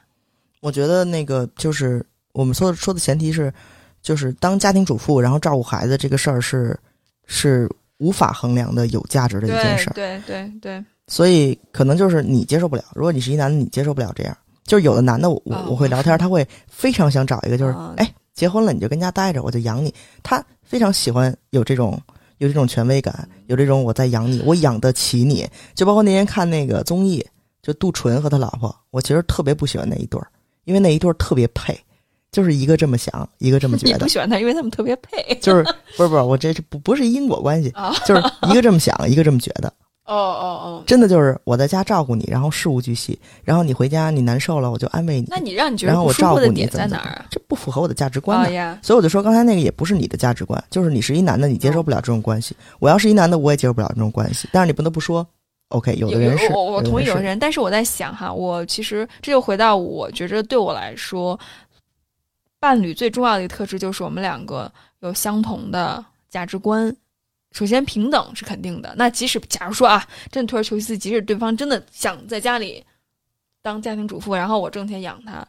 [0.61, 3.53] 我觉得那个就是我们说的说的前提是，
[4.01, 6.79] 就是当家庭主妇，然后照顾孩子这个事儿是
[7.27, 9.93] 是无法衡量的有价值的一件事儿。
[9.93, 12.85] 对对对，所以可能就是你接受不了。
[12.95, 14.37] 如果你是一男的，你接受不了这样。
[14.65, 19.93] 就是有的男的，我我会聊天，他会非常想找一个，就是哦哎，结婚了你就跟家待着，我就养你。
[20.23, 22.01] 他非常喜欢有这种
[22.39, 25.49] 有这种权威感，有这种我在养你，我养得起你。
[25.75, 27.25] 就包括那天看那个综艺，
[27.61, 30.27] 就杜淳和他老婆，我其实特别不喜欢那一对儿，
[30.65, 31.79] 因为那一对儿特别配，
[32.31, 35.35] 就是一个这么想，一个这么觉你得不，喜欢他，因为他们特别配。
[35.41, 35.63] 就是
[35.97, 39.73] 不是不是，我这是不不是因果关系，啊，就是一个这么想，一个这么觉得。
[40.05, 45.27] 哦哦哦，真的就是我在家照顾你，然后事无巨细，然后你回家你难受了，我就安慰你。
[45.29, 47.27] 那你让你觉得不舒服的照顾你点在哪儿啊？
[47.31, 48.49] 这不符合我的价值观的。
[48.49, 52.57] 哦呀，所以我就说刚才那个也不是你的价值观，就是你是一男的，你接受不了这种关系。
[52.81, 54.49] 我要是一男的，我也接受不了这种关系。
[54.53, 55.25] 但是你不得不说
[55.69, 57.23] ，OK，有的人是，我我同意有的人是。
[57.23, 61.39] 的人，但是我在想哈，我其实这就回到我觉着对我来说，
[62.59, 66.95] 伴侣最重要的一个特质就是我们两个有相同的价值观。
[67.53, 68.95] 首先，平等是肯定的。
[68.97, 72.85] 那即使假如说啊，真的退而求其次，即使对方真的想在家里
[73.61, 75.47] 当家庭主妇，然后我挣钱养他，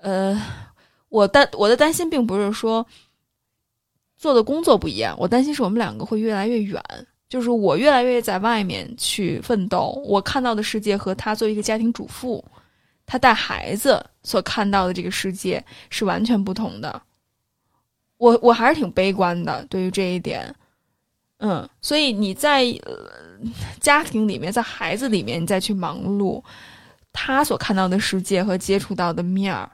[0.00, 0.40] 呃，
[1.08, 2.86] 我担我的担心并不是说
[4.16, 6.82] 做的工作不一样，我担心是我们两个会越来越远。
[7.28, 12.44] 就是我越来越在外面去奋斗，我看到的世界和他作为一个家庭主妇，
[13.06, 17.00] 他带孩子所看到的这个世界是完全不同的。
[18.18, 20.54] 我我还是挺悲观的，对于这一点，
[21.44, 22.94] 嗯，所以你在、呃、
[23.80, 26.40] 家庭里面，在孩子里面，你再去忙碌，
[27.12, 29.68] 他所看到的世界和接触到的面儿，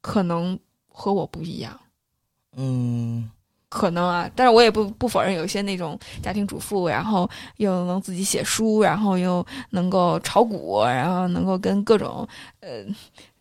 [0.00, 0.58] 可能
[0.88, 1.78] 和我不一样。
[2.56, 3.30] 嗯，
[3.68, 12.26] 可能啊，但是我也不不否认有些那种家庭主妇，然后又能自己写书，然后又能够炒股，然后能够跟各种
[12.60, 12.82] 呃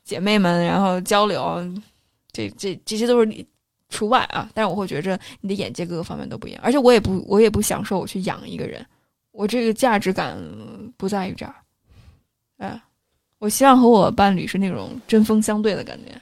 [0.03, 1.63] 姐妹们然后交流，
[2.34, 3.47] 这这这些都是
[3.93, 4.49] 除外啊。
[4.53, 8.85] 但是我会觉着你的眼界各个方面都不一样，而且我也不我也不享受我去养一个人，
[9.31, 10.37] 我这个价值感
[10.97, 11.55] 不在于这儿。
[12.57, 12.81] 哎，
[13.39, 16.21] 我希望和我伴侣是那种针锋相对的感觉。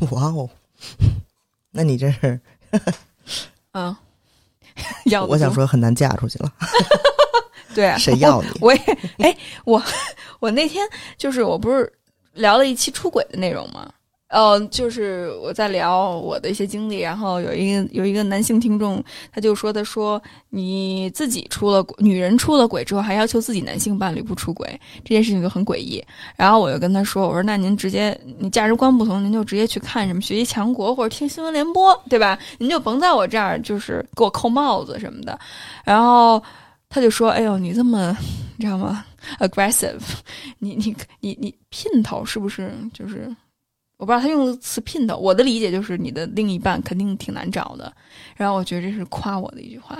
[0.10, 0.50] 哇哦，
[1.70, 2.40] 那你这是，
[3.72, 3.96] 嗯，
[5.06, 6.52] 要我想说很难嫁出去了，
[7.74, 8.48] 对啊，谁要你？
[8.60, 8.80] 我也
[9.18, 9.82] 哎，我
[10.40, 10.86] 我那天
[11.16, 11.92] 就是我不是
[12.32, 13.92] 聊了一期出轨的内容吗？
[14.28, 20.20] 呃，就是我在聊我的一些经历，然后有一个有一个男性听众，他就说：“他说
[20.50, 24.68] 你自己出了女人出了轨之后，还要求自己男性伴侣不出轨，
[25.04, 26.04] 这件事情就很诡异。”
[26.34, 32.36] 然后我就跟他说：“我说那您直接你价值观不同，您就直接去看什么学习强国或者听新闻联播，对吧？
[32.58, 35.38] 您就甭在我这儿就是给我扣帽子什么的。”
[35.86, 36.42] 然后
[36.88, 38.16] 他就说：“哎呦，你这么
[38.56, 39.04] 你知道吗
[39.38, 40.00] ？aggressive，
[40.58, 43.32] 你你你你姘头是不是就是？”
[43.98, 47.90] 我不知道他用的词“姘头”，我的理解就是你的另一半肯定挺难找的。
[48.36, 49.98] 然后我觉得这是夸我的一句话，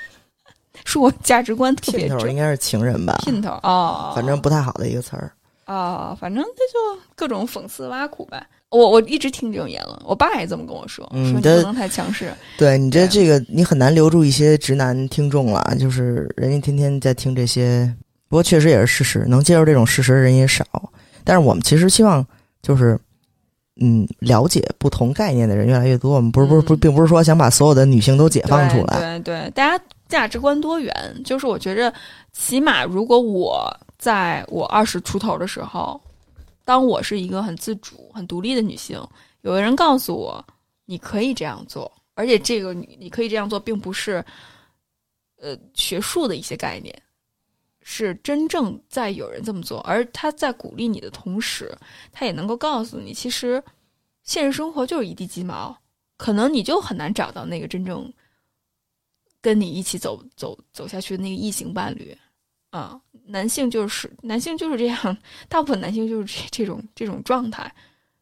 [0.84, 3.18] 说我价值观特别姘头应该是情人吧？
[3.24, 5.32] 姘头哦，反正不太好的一个词儿
[5.64, 8.46] 哦，反正他就各种讽刺挖苦呗。
[8.68, 12.30] 我我一直听这种言论，我爸也这么跟我说，说你不能太强势。
[12.58, 17.90] 对你这这个，你很难留住一些直男听众了，就是人家天天在听这些。
[18.28, 20.66] 不过确实也是事实，能接受这种事实的人也少。
[21.22, 22.26] 但是我们其实希望
[22.60, 23.00] 就是。
[23.80, 26.14] 嗯，了解不同概念的人越来越多。
[26.14, 29.00] 我们不是不是不，并不是说想把所有的女性都解放出来。
[29.00, 30.94] 对对，大家价值观多元，
[31.24, 31.92] 就是我觉着，
[32.32, 33.68] 起码如果我
[33.98, 36.00] 在我二十出头的时候，
[36.64, 39.00] 当我是一个很自主、很独立的女性，
[39.42, 40.44] 有的人告诉我
[40.84, 44.24] 你可以这样做，而且这个你你可以这样做，并不是
[45.42, 46.94] 呃学术的一些概念。
[47.86, 51.70] 是真正在有人这么做，而他在鼓励你的同时，
[52.10, 53.62] 他也能够告诉你，其实
[54.22, 55.76] 现实生活就是一地鸡毛，
[56.16, 58.10] 可能你就很难找到那个真正
[59.42, 62.16] 跟你一起走走走下去的那个异性伴侣
[62.70, 62.98] 啊。
[63.26, 65.16] 男性就是男性就是这样，
[65.50, 67.70] 大部分男性就是这这种这种状态，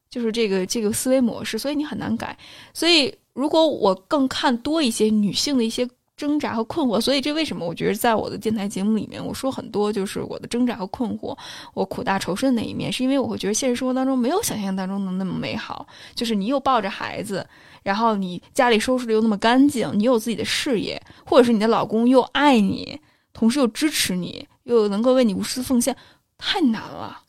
[0.09, 2.37] 就是这个这个思维模式，所以你很难改。
[2.73, 5.89] 所以，如果我更看多一些女性的一些。
[6.15, 11.35] 挣扎和困惑，所以这为什么我觉得在我的电台节目里面，我说很多就是我的挣扎和困惑，
[11.73, 15.87] 我苦大仇深的那一面，是因为我会觉得现实生活当中没有想象当中的那么美好。
[16.13, 17.45] 就是你又抱着孩子，
[17.81, 22.99] 然后你家里收拾的又那么干净，你有自己的事业，或者是你的老公又爱你，
[23.33, 25.97] 同时又支持你，又能够为你无私奉献，
[26.37, 27.22] 太难了。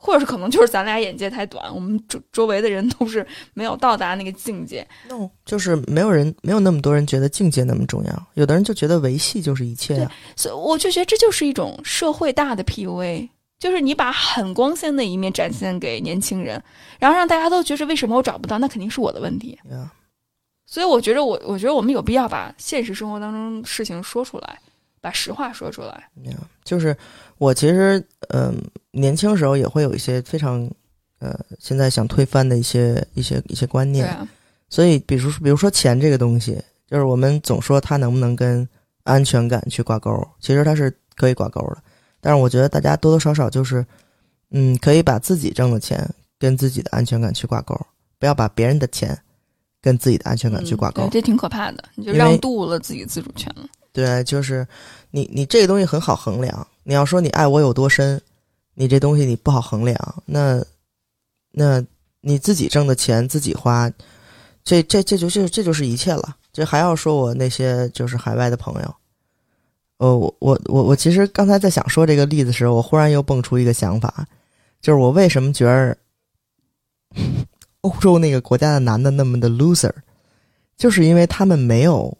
[0.00, 4.86] 或者是可能就是咱俩眼界太短，我们周周围的人都是没有到达那个境界。
[5.08, 8.26] no，就是没有人，没有那么多人觉得境界那么重要。
[8.34, 10.08] 有的人就觉得维系就是一切。
[10.36, 13.28] 所以我就觉得这就是一种社会大的 PUA，
[13.58, 16.62] 就是你把很光鲜的一面展现给年轻人，
[17.00, 19.58] 然后让大家都觉得为什么我找不到，那肯定是我的问题。
[20.64, 24.58] 所以我觉得我，我觉得我们有必要把现实生活当中事情说出来。
[25.00, 26.10] 把实话说出来。
[26.64, 26.94] 就是
[27.38, 28.60] 我其实，嗯，
[28.98, 30.68] 年轻时候也会有一些非常，
[31.20, 34.08] 呃，现在想推翻的一些一些一些观念。
[34.68, 38.68] 所以，比如说，比如说钱这个东西，就是我们总说它能不能跟
[39.04, 41.78] 安全感去挂钩，其实它是可以挂钩的。
[42.20, 43.86] 但是我觉得大家多多少少就是，
[44.50, 46.06] 嗯，可以把自己挣的钱
[46.38, 47.74] 跟自己的安全感去挂钩，
[48.18, 49.18] 不要把别人的钱
[49.80, 51.08] 跟自己的安全感去挂钩。
[51.10, 53.66] 这挺可怕的，你就让渡了自己自主权了。
[53.92, 54.66] 对，就是
[55.10, 56.66] 你，你这个东西很好衡量。
[56.82, 58.20] 你要说你爱我有多深，
[58.78, 60.22] 你这东西你不好衡量。
[60.24, 60.64] 那，
[61.50, 61.84] 那
[62.20, 63.90] 你自己挣的钱自己花，
[64.62, 66.36] 这这这就这这就是一切了。
[66.52, 68.94] 这还要说我那些就是海外的朋友。
[69.96, 74.26] 呃，我我我我其实刚才在想说这个例子的时候，我忽然又蹦出一个想法，
[74.80, 75.98] 就是我为什么觉得
[77.80, 79.92] 欧洲那个国家的男的那么的 loser，
[80.76, 82.16] 就是因为他们没有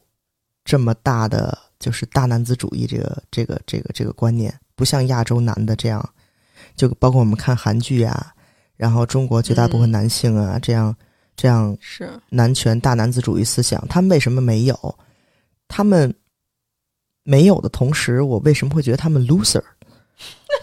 [0.64, 1.56] 这么大的。
[1.78, 6.12] 就是大男子主义这个这个这个这个观念，不像亚洲男的这样，
[6.78, 8.32] 就包括我们看韩剧啊，
[8.76, 10.96] 然后中国绝大部分男性啊，这样
[11.36, 14.98] 这样是男权大男子主义思想，他们为什么没有？
[15.68, 16.14] 他们
[17.24, 19.62] 没有的同时，我为什么会觉得他们 loser？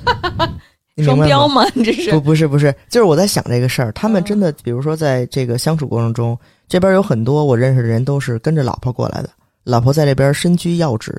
[1.04, 1.62] 双标吗？
[1.76, 3.92] 这是不不是不是，就是我在想这个事儿。
[3.92, 6.40] 他们真的，比如说在这个相处过程中，
[6.70, 9.30] 这边有很多我认识的人都是跟着老婆过来的。
[9.66, 11.14] 老婆在这边身居要职，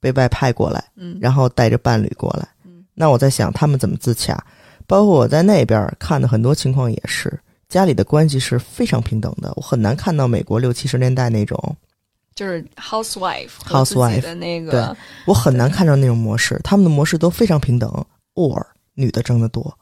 [0.00, 2.53] 被外派过来，嗯，然后带着伴侣过来，嗯，
[2.94, 4.42] 那我在想他们怎么自洽，
[4.86, 7.38] 包括我在那边看的很多情况也是，
[7.68, 11.76] 家里的关系是非常平等的，我很难看到美国六七十年代那种，
[12.34, 17.90] 就是 housewife，housewife 的那个，对我很难看到那种模式，他们的模式都非常平等
[18.34, 18.64] ，or
[18.94, 19.76] 女的挣得多，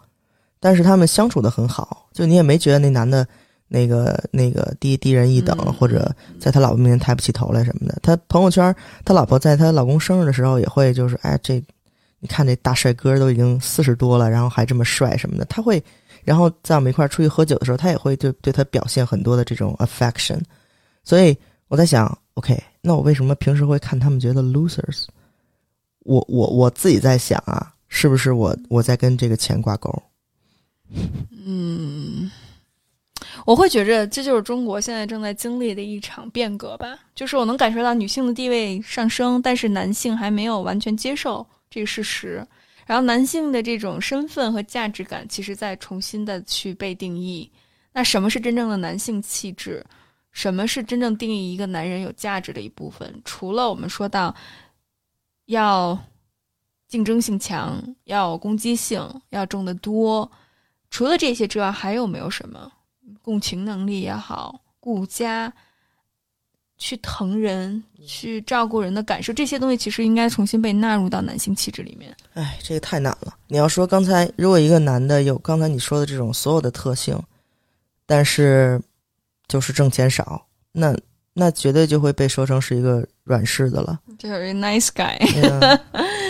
[0.59, 3.27] 但是他们相处的很好，就你也没觉得那男的。
[3.75, 7.99] 那个那个低低人一等，或者在他老婆面前抬不起头来什么的。
[8.03, 11.59] 他朋友圈，他老婆在他老公生日的时候也会就是，哎，这
[12.23, 15.45] 你看这大帅哥都已经四十多了，然后还这么帅什么的。
[15.47, 15.83] 他会，
[16.23, 20.41] 然后在我们一块儿出去喝酒的时候，他也会对对他表现很多的这种 affection。
[21.03, 25.07] 所以我在想，OK，那我为什么平时会看他们觉得 losers？
[26.05, 30.03] 我我我自己在想啊，是不是我我在跟这个钱挂钩？
[31.45, 32.31] 嗯。
[33.45, 36.97] 我会觉着这就是中国现在正在经历的一场变革吧。
[37.15, 42.47] 就是我能感受到女性的地位上升，但是男性还没有完全接受这个事实。
[42.87, 47.51] 然后男性的这种身份和价值感，其实在重新的去被定义。
[47.93, 49.85] 那什么是真正的男性气质？
[50.33, 53.23] 什么是真正定义一个男人有价值的一部分？
[53.25, 54.35] 除了我们说到
[55.47, 55.99] 要
[56.89, 60.31] 竞争性强、要攻击性、要挣得多，
[60.91, 62.71] 除了这些之外，还有没有什么
[63.23, 65.53] 共情能力也好、顾家、
[66.83, 72.15] 去疼人、去照顾人的感受，这些东西其实应该重新被纳入到男性气质里面。
[72.35, 73.35] 哎，这个太难了。
[73.47, 77.17] 你要说刚才，如果一个男的有刚才你说的这种所有的特性，
[78.07, 78.81] 但是。
[79.49, 80.97] 就是挣钱少，那
[81.35, 84.01] 那绝对就会被说成是一个软柿子了。
[84.19, 85.19] 就是 nice guy，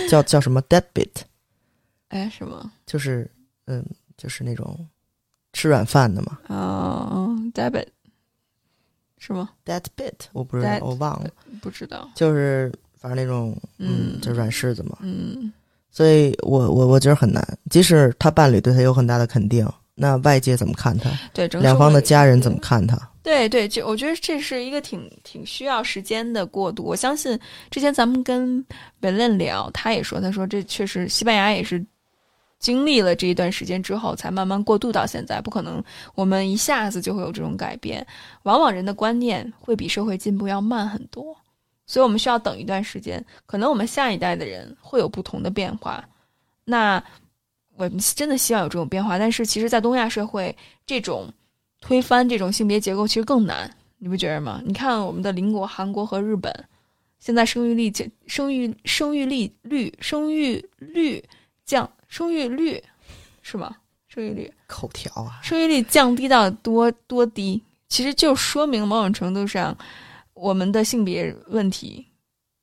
[0.09, 1.11] 叫叫什么 deadbeat？
[2.09, 2.73] 哎，什么？
[2.85, 3.31] 就是
[3.67, 3.85] 嗯，
[4.17, 4.77] 就是那种
[5.53, 6.37] 吃软饭的嘛。
[6.49, 7.87] 哦，deadbeat
[9.25, 12.11] 是吗？deadbeat 我不知道，我忘了，不知道。
[12.17, 14.99] 就是反正那种嗯，就软柿子嘛。
[15.01, 15.53] 嗯，
[15.93, 19.65] 所以我我我觉得很难，即使他伴侣对他有很大的肯定，
[19.95, 21.09] 那外界怎么看他？
[21.33, 22.99] 对，两方的家人怎么看他？
[23.23, 26.83] 对对，就我觉得这是一个挺挺需要时间的过渡。
[26.83, 27.39] 我相信
[27.71, 28.55] 之前咱们跟
[29.03, 31.79] 文 lenn 聊，他也说，他说这确实西班牙也是
[32.63, 35.85] 经历了这一段时间之后，才慢慢过渡到现在，不可能
[36.15, 38.07] 我们一下子就会有这种改变。
[38.45, 41.37] 往往人的观念会比社会进步要慢很多，
[41.85, 43.23] 所以我们需要等一段时间。
[43.45, 46.03] 可能我们下一代的人会有不同的变化。
[46.65, 47.03] 那
[47.77, 50.57] 我们真的希望有这种变化，但是其实，在东亚社会
[50.87, 51.31] 这种。
[51.85, 54.63] 推翻这种性别结构其实更难，你不觉得吗？
[54.65, 56.55] 你看我们的邻国韩国和日本，
[57.19, 61.21] 现在生育率降，生育生育率率生育率
[61.65, 62.79] 降，生育率
[63.41, 63.75] 是吗？
[64.07, 67.63] 生育率口条啊，生育率降低到多多低？
[67.89, 69.75] 其实就说明某种程度上，
[70.35, 72.07] 我们的性别问题，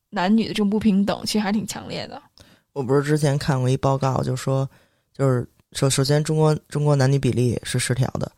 [0.08, 2.22] 男女的这种不平等，其实还挺强烈的。
[2.74, 4.70] 我不是之前看过一报告，就说
[5.12, 8.30] 就是首首先中国中国男女比例是失调的。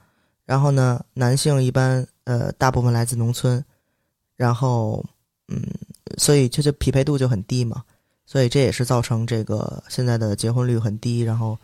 [0.46, 3.62] 然后呢，男性一般呃大部分来自农村，
[4.34, 5.04] 然后
[5.48, 5.62] 嗯，
[6.16, 7.84] 所以这就匹配度就很低嘛，
[8.26, 11.58] 所以这也是造成这个现在的结婚率很低，然后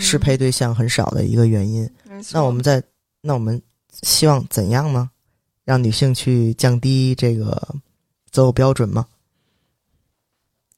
[0.00, 1.88] 适配对象很少的一个原因。
[2.32, 2.82] 那我们在
[3.20, 3.60] 那我们
[4.02, 5.10] 希望怎样呢？
[5.64, 7.76] 让女性去降低这个
[8.30, 9.06] 择偶标准吗？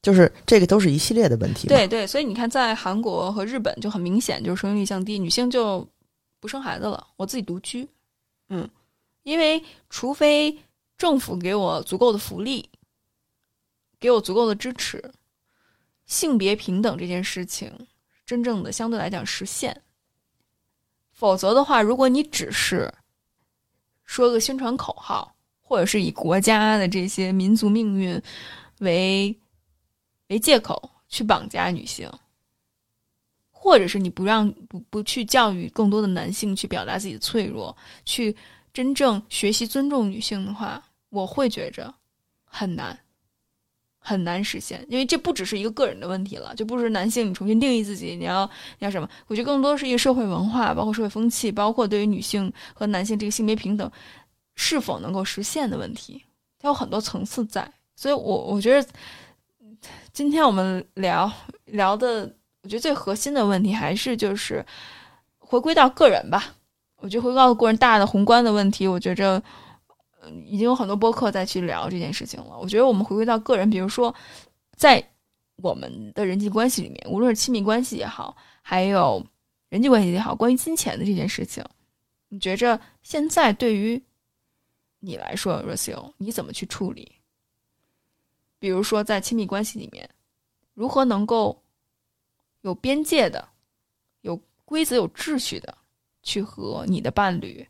[0.01, 1.67] 就是这个都是一系列的问题。
[1.67, 5.87] 对对，所以你看，在韩国和日本就很明显，就是生育率降低，女性就。
[6.41, 7.87] 不生孩子了，我自己独居，
[8.49, 8.69] 嗯，
[9.23, 10.55] 因为除非
[10.95, 12.69] 政府给我足够的福利，
[13.99, 15.03] 给我足够的支持，
[16.05, 17.71] 性别平等这件事情
[18.25, 19.81] 真正的相对来讲实现，
[21.11, 22.93] 否则的话，如果你只是
[24.03, 28.21] 说个宣传口号，或者是以国家的这些民族命运
[28.79, 29.35] 为
[30.27, 32.11] 为借口去绑架女性。
[33.49, 37.75] 或者是你不让不不去教育更多的男性去表达自己的脆弱，
[38.05, 38.37] 去
[38.71, 41.91] 真正学习尊重女性的话，我会觉着
[42.43, 42.99] 很难，
[44.05, 44.85] 很难实现。
[44.87, 48.45] 因为这不只是一个个人的问题了，就不是男性你重新定义自己，你要
[48.79, 49.09] 你要什么？
[49.27, 53.91] 我觉得更多是一个社会文化，包括社会风气，包括对于女性和男性这个性别平等
[54.55, 56.23] 是否能够实现的问题，
[56.59, 57.69] 它有很多层次在。
[57.95, 58.87] 所以，我我觉得
[60.13, 61.31] 今天我们聊
[61.65, 62.31] 聊的。
[62.63, 64.65] 我觉得最核心的问题还是就是
[65.37, 66.55] 回归到个人吧。
[66.95, 69.39] 我觉得回归到个人大的宏观的问题，我觉着，
[70.45, 72.57] 已经有很多播客在去聊这件事情了。
[72.59, 74.13] 我觉得我们回归到个人，比如说
[74.75, 75.03] 在
[75.57, 79.25] 我们的人际关系里面，无论是亲密关系也好，还有
[79.69, 81.63] 人际关系也好，关于金钱的这件事情，
[82.29, 84.01] 你觉着现在对于
[84.99, 87.11] 你来说 r o s i l 你怎么去处理？
[88.59, 90.09] 比如说在亲密关系里面，
[90.73, 91.61] 如何能够？
[92.61, 93.47] 有边界的、
[94.21, 95.77] 有规则、有秩序的，
[96.23, 97.63] 去和你的伴侣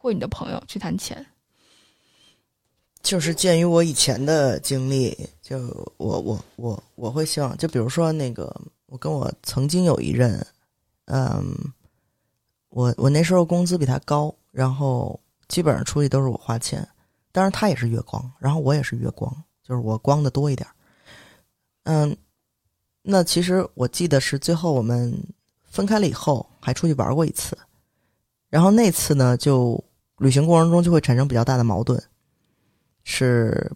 [0.00, 1.24] 或你的朋友去谈钱。
[3.02, 5.58] 就是鉴于我以前的经历，就
[5.98, 8.54] 我我我我会希望，就比如说那个，
[8.86, 10.44] 我跟我曾经有一任，
[11.04, 11.54] 嗯，
[12.70, 16.88] 我我那时候工资比他高，然后基本上出去都是我花钱，
[17.30, 19.30] 当然他也是月光，然后我也是月光，
[19.62, 20.66] 就是我光的多一点，
[21.84, 22.16] 嗯。
[23.02, 25.10] 那其实我记得是最后我们
[25.64, 27.56] 分开了以后，还出去玩过一次，
[28.50, 29.82] 然后那次呢，就
[30.20, 32.00] 旅行过程中就会产生比较大的矛盾，
[33.04, 33.72] 是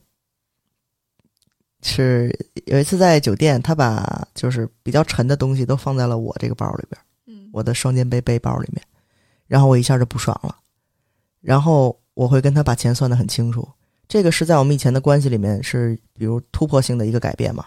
[1.80, 2.30] 是
[2.66, 8.84] 有一次在酒店，他把就是比较沉的东西都放在了我这个包里边，嗯，我的双肩背背包里面，
[9.46, 10.54] 然后我一下就不爽了，
[11.40, 13.66] 然后我会跟他把钱算得很清楚。
[14.06, 17.64] 这个是在我们以前的关系里面是比如突破性的一个改变嘛？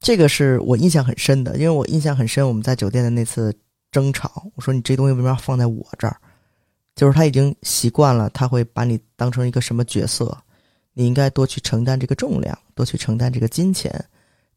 [0.00, 3.56] 这个是我印象很深的，因为我印象很深，我们在酒店的那次
[3.92, 6.16] 争吵，我说你这东西为什么要放在我这儿？
[6.94, 10.36] 就是他已经习惯了，他会把你当成一个什么角色？
[10.92, 14.04] 你应该多去承担这个重量，多去承担这个金钱。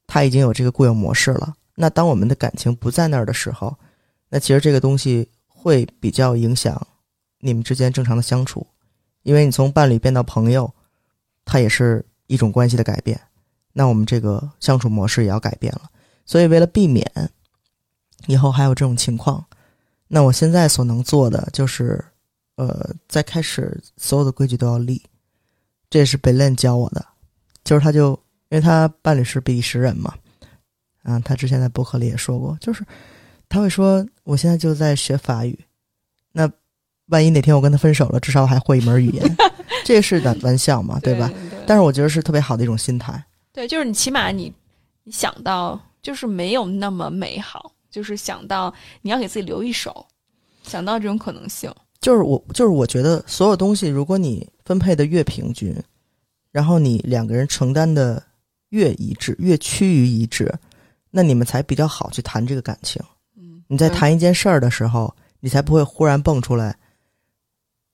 [0.06, 1.56] 他已经有这个固有模式了。
[1.76, 3.74] 那当我们的感情不在那儿的时候，
[4.28, 6.86] 那其实这个东西会比较影响
[7.40, 8.68] 你们之间正常的相处，
[9.24, 10.70] 因为你从伴侣变到朋友，
[11.46, 13.18] 它也是一种关系的改变。
[13.72, 15.84] 那我们这个相处模式也要改变了。
[16.26, 17.10] 所以为了避免
[18.28, 19.46] 以后还有这种情况，
[20.10, 22.04] 那我现在所能做的就是。
[22.56, 25.02] 呃，在开始所有的规矩都要立，
[25.90, 27.06] 这也是贝伦教我的。
[27.64, 28.12] 就是他就
[28.50, 30.14] 因为他伴侣是比利时人嘛，
[31.04, 32.86] 啊，他之前在博客里也说过，就是
[33.50, 35.60] 他会说，我现在就在学法语，
[36.32, 36.50] 那
[37.08, 39.38] 万一哪天我跟他分手了，至少我还会一门语言，
[39.84, 41.32] 这是玩玩笑嘛，对吧？
[41.68, 43.24] 但是我觉得是特别好的一种心态。
[43.52, 44.54] 对，就是你起码你
[45.04, 50.06] 你想到就是没有那么美好，就是想到你要给自己留一手，
[50.64, 51.74] 想到这种可能性。
[52.06, 55.76] 就是我，就是我觉得所有东西，如果你分配的越平均，
[56.52, 58.22] 然后你两个人承担的
[58.70, 60.54] 越一致，越趋于一致，
[61.10, 63.02] 那你们才比较好去谈这个感情。
[63.36, 66.78] 嗯，你在谈一件事儿的时候，你才不会忽然蹦出来。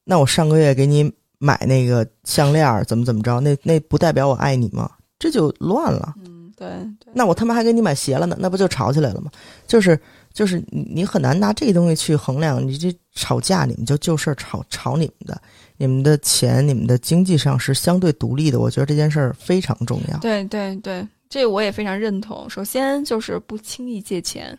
[0.03, 3.39] 那我上个月给你买那个项链，怎么怎么着？
[3.39, 4.91] 那那不代表我爱你吗？
[5.19, 6.15] 这就乱了。
[6.25, 6.67] 嗯，对。
[7.13, 9.31] 那我他妈还给你买鞋了呢，那不就吵起来了吗？
[9.65, 9.97] 就是。
[10.33, 12.65] 就是你，你很难拿这个东西去衡量。
[12.65, 15.41] 你这吵架，你们就就事儿吵吵你们的，
[15.77, 18.59] 你们的钱，你们的经济上是相对独立的。
[18.59, 20.17] 我觉得这件事儿非常重要。
[20.19, 22.49] 对对对，这我也非常认同。
[22.49, 24.57] 首先就是不轻易借钱，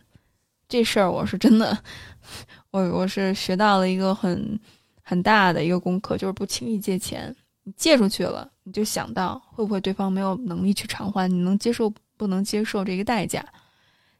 [0.67, 1.77] 这事儿我是真的，
[2.71, 4.59] 我我是学到了一个很
[5.01, 7.35] 很大的一个功课，就是不轻易借钱。
[7.63, 13.43] 你借出去了，你就想到会不会对方没有能力去偿还，你能接受不能接受这个代价。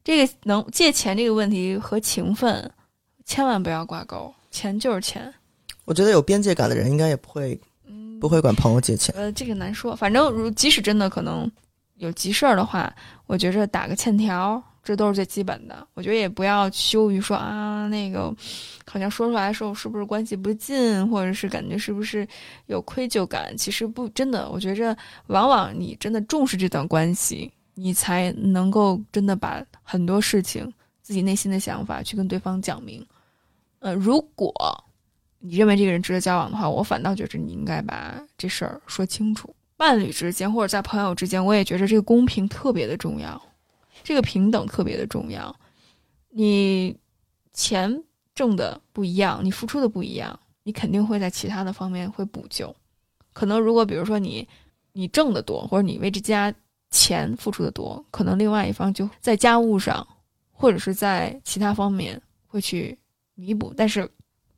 [0.03, 2.69] 这个能借钱这个问题和情分，
[3.25, 4.33] 千万不要挂钩。
[4.51, 5.33] 钱就是钱。
[5.85, 7.59] 我觉得有边界感的人应该也不会，
[8.19, 9.13] 不会管朋友借钱。
[9.17, 9.95] 呃，这个难说。
[9.95, 11.49] 反正如即使真的可能
[11.95, 12.93] 有急事儿的话，
[13.27, 15.87] 我觉着打个欠条，这都是最基本的。
[15.93, 18.33] 我觉得也不要羞于说啊，那个
[18.85, 22.27] 好像说出来的时候是不是关系不近，或者是感觉是不是
[22.67, 23.55] 有愧疚感？
[23.57, 24.49] 其实不真的。
[24.49, 24.95] 我觉着
[25.27, 27.51] 往往你真的重视这段关系。
[27.75, 30.71] 你才能够真的把很多事情、
[31.01, 33.05] 自己内心的想法去跟对方讲明。
[33.79, 34.53] 呃，如果
[35.39, 39.53] 你认为这个人值得交往的话，我反倒觉着你应该把这事儿说清楚。
[39.75, 43.41] 伴侣之间或者在朋友之间，我也觉着这个公平特别的重要，
[44.03, 45.53] 这个平等特别的重要。
[46.29, 46.95] 你
[47.53, 48.03] 钱
[48.35, 52.73] 挣的不一样，你付出的不一样，你肯定会在其他的方面会补救。
[53.33, 54.47] 可能如果比如说你
[54.93, 56.53] 你挣的多，或者你为这家。
[56.93, 60.07] 钱付出的多，可能另外一方就在家务上，
[60.51, 62.97] 或者是在其他方面会去
[63.33, 63.73] 弥补。
[63.75, 64.07] 但是，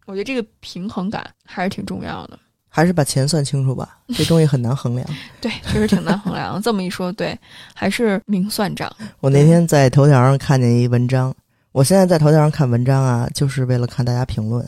[0.05, 2.37] 我觉得这个平衡感还是挺重要的。
[2.67, 5.07] 还是把钱算清楚吧，这东西很难衡量。
[5.39, 6.61] 对，确实挺难衡量。
[6.61, 7.39] 这么一说，对，
[7.73, 8.93] 还是明算账。
[9.21, 11.33] 我那天在头条上看见一文章，
[11.71, 14.67] 我现在在头条上看文章啊，就是为了看大家评论。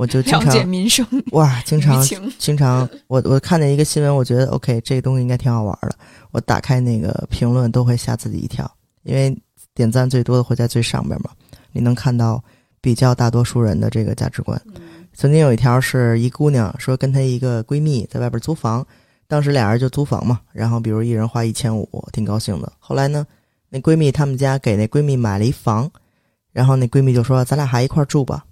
[0.00, 2.02] 我就经常民生 哇，经常
[2.38, 5.94] 经常，我我看见一个新闻，我觉得 OK，这个东西应该挺好玩的。
[6.30, 8.70] 我打开那个评论都会吓自己一跳，
[9.02, 9.36] 因为
[9.74, 11.28] 点赞最多的会在最上边嘛，
[11.70, 12.42] 你能看到
[12.80, 14.58] 比较大多数人的这个价值观。
[15.12, 18.86] 曾经有一条是一姑娘说跟她一个闺蜜在外边租房，
[19.28, 22.72] 当时俩人就租房嘛，然后比如一人花一千五，挺高兴的。
[22.78, 23.26] 后来呢，
[23.68, 25.90] 那闺蜜他们家给那闺蜜买了一房，
[26.52, 28.46] 然后那闺蜜就说咱俩还一块住吧，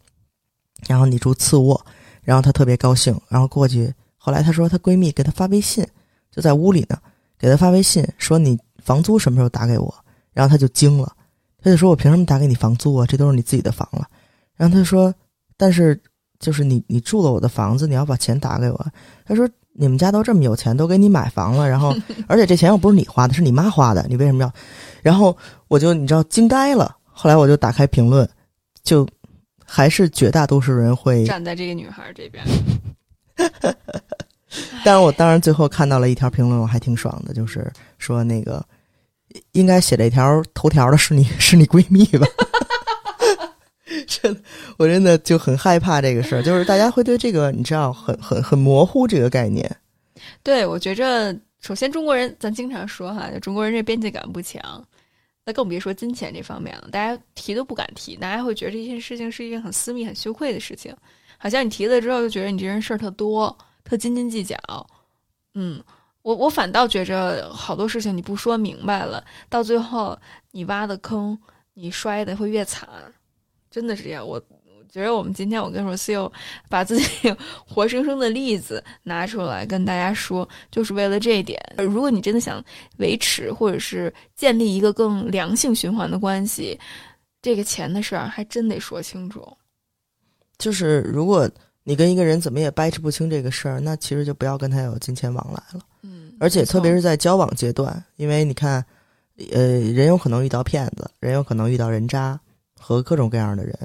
[0.86, 1.84] 然后你住次卧，
[2.22, 5.86] 然后她特别高兴，然后过去，后来她说她闺蜜给她发微信，
[6.30, 6.96] 就在屋里呢。
[7.40, 9.94] 给她发微信说：“你房租什么时候打给我？”
[10.34, 11.12] 然后她就惊了，
[11.62, 13.06] 她就说：“我凭什么打给你房租啊？
[13.06, 14.08] 这都是你自己的房了。”
[14.58, 15.14] 然后她说
[15.56, 16.00] ：“但是
[16.40, 18.86] 就是你，你住了我的房子，你要把钱打给我。”
[19.24, 21.94] 她说：“你们家都这么有钱，都给你买房了，然后
[22.26, 24.52] 而且这钱又不是你花的，是你妈花的，你为什么要？”
[25.00, 25.36] 然后
[25.68, 26.96] 我就你知道惊呆了。
[27.04, 28.28] 后来我就打开评论，
[28.82, 29.06] 就
[29.70, 32.42] 还是绝大多数人会站在这个女孩这边。
[34.82, 38.64] 但是我当然最后看到了一条评论，我还挺爽的，就是说那个
[39.52, 42.26] 应该写这条头条的是你 是你闺蜜吧？
[44.06, 44.40] 真的，
[44.78, 49.70] 我真的就很害怕这个事儿，就是大家会对这个你知道很很很模糊这个概念。
[50.42, 54.82] 对，我觉着首先中国人咱经常说哈，中国人这边界感不强。
[55.48, 60.94] 那更别说金钱这方面了，大家提都不敢提，大家会觉得这件事情是一件很私密、很羞愧的事情，
[61.38, 64.58] 好像你提了之后就觉得你这人事儿特多，特斤斤计较。
[65.54, 65.82] 嗯，
[66.20, 70.14] 我我反倒觉着好多事情你不说明白了，到最后
[70.50, 71.38] 你挖的坑，
[71.72, 72.86] 你摔的会越惨，
[73.70, 74.28] 真的是这样。
[74.28, 74.38] 我。
[74.90, 76.30] 觉得我们今天我跟 Rocio
[76.68, 77.06] 把自己
[77.66, 81.60] 活生生的例子拿出来跟大家说，就是为了这一点。
[81.76, 82.64] 如果你真的想
[82.98, 86.78] 维持或者是建立一个更良性循环的关系，
[87.40, 89.46] 这个钱的事儿还真得说清楚。
[90.58, 91.48] 就是如果
[91.84, 95.80] 你跟一个人怎么也掰扯不清这个事儿，那其实就不要跟他有金钱往来了。
[96.02, 98.84] 嗯，而且特别是在交往阶段，因为你看，
[99.52, 102.38] 呃，人有可能遇到骗子，人有可能遇到人渣
[102.78, 103.78] 和各种各样的人。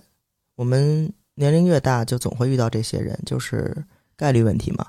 [0.55, 3.75] 我们年龄越大，就总会遇到这些人，就是
[4.15, 4.85] 概率问题嘛。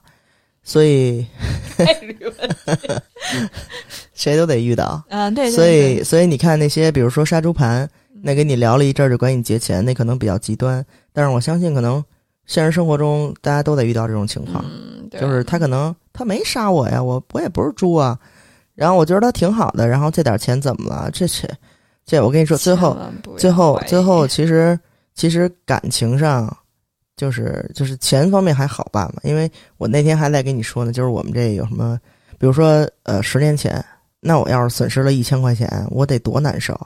[0.62, 1.26] 所以
[1.76, 2.92] 概率问题，
[4.14, 5.30] 谁都得遇到啊。
[5.30, 7.86] 对，所以所以你看那些，比如说杀猪盘，
[8.22, 10.84] 那跟你聊了一阵儿就管你结钱，那可能比较极端。
[11.12, 12.02] 但是我相信，可能
[12.46, 14.64] 现实生活中大家都得遇到这种情况，
[15.10, 18.18] 就是他可能他没杀我呀，我我也不是猪啊。
[18.74, 21.10] 然后我觉得他挺好的，然后这点钱怎么了？
[21.10, 21.46] 这这
[22.06, 22.96] 这，我跟你说，最后
[23.36, 24.78] 最后最后，其实。
[25.14, 26.54] 其实感情上，
[27.16, 31.98] 就是就是钱方面还好办嘛，因为我那天还在跟你说呢，就是我们这有什么，
[32.38, 33.84] 比如说呃十年前，
[34.20, 36.78] 那我要是损失了一千块钱，我得多难受。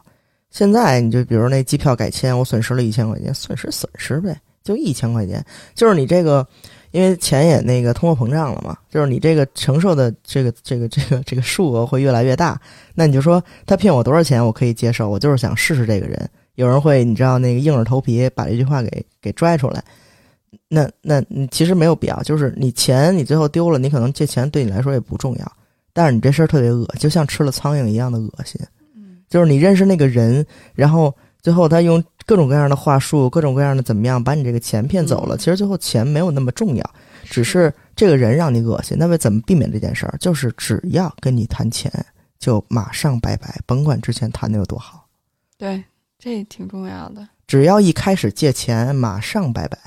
[0.51, 6.47] 现在你就比如那机票改签，我损失了一千块钱，损失损失呗，就一千块钱，就是你这个，
[6.91, 12.61] 因为钱也那个通货膨胀了嘛，就是你这个承受的这个这个这个这个数额会越来越大，
[12.95, 16.29] 那你就说他骗我多少钱我可以接受，我就是想试试这个人。
[16.59, 19.81] 有人会，你知道那个硬着头皮把这句话给给拽出来，
[20.67, 22.21] 那那你其实没有必要。
[22.25, 25.53] 就是你钱你最后丢了，你可能这钱对你来说也不重要，
[25.93, 28.61] 但是你这事儿特别恶就像吃了苍蝇一样的恶心。
[29.29, 30.45] 就是你认识那个人，
[30.75, 35.37] 然后最后他用各种各样的话术，各种各样的怎么样把你这个钱骗走了。
[35.37, 38.97] 其实最后钱没有那么重要，只是这个人让你恶心。
[38.99, 40.17] 那么怎么避免这件事儿？
[40.19, 41.93] 就是只要跟你谈钱，
[42.41, 45.07] 就马上拜拜，甭管之前谈的有多好。
[45.57, 45.85] 对。
[46.19, 47.27] 这挺重要的。
[47.47, 49.79] 只要一开始借钱，马上拜拜。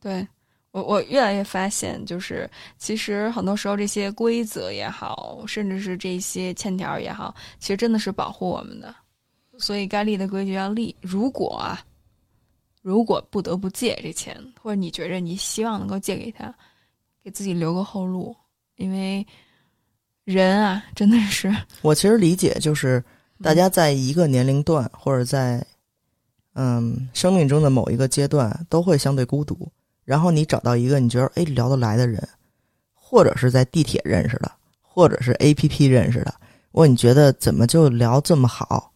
[0.00, 0.26] 对
[0.70, 2.48] 我，我越来越发现，就是
[2.78, 8.94] 其实很多时候这些规则也好，甚至是这些欠条也好，其实真的是保护我们的。
[9.58, 10.94] 所以该立的规矩要立。
[11.00, 11.84] 如果啊，
[12.80, 16.54] 如果不得不借这钱，或者你觉着你希望能够借给他，
[17.22, 18.34] 给自己留个后路，
[18.76, 19.26] 因为
[20.24, 21.52] 人啊，真的是
[21.82, 23.04] 我其实理解就是。
[23.42, 25.64] 大家在一个年龄段，或者在
[26.54, 29.70] 嗯生命中的某一个阶段，都会相对孤独。
[30.04, 32.26] 然后你找到一个你觉得哎聊得来的人，
[32.94, 36.34] 或者是在地铁认识的，或者是 A P P 认识的，
[36.72, 38.92] 问你觉得怎么就聊这么好？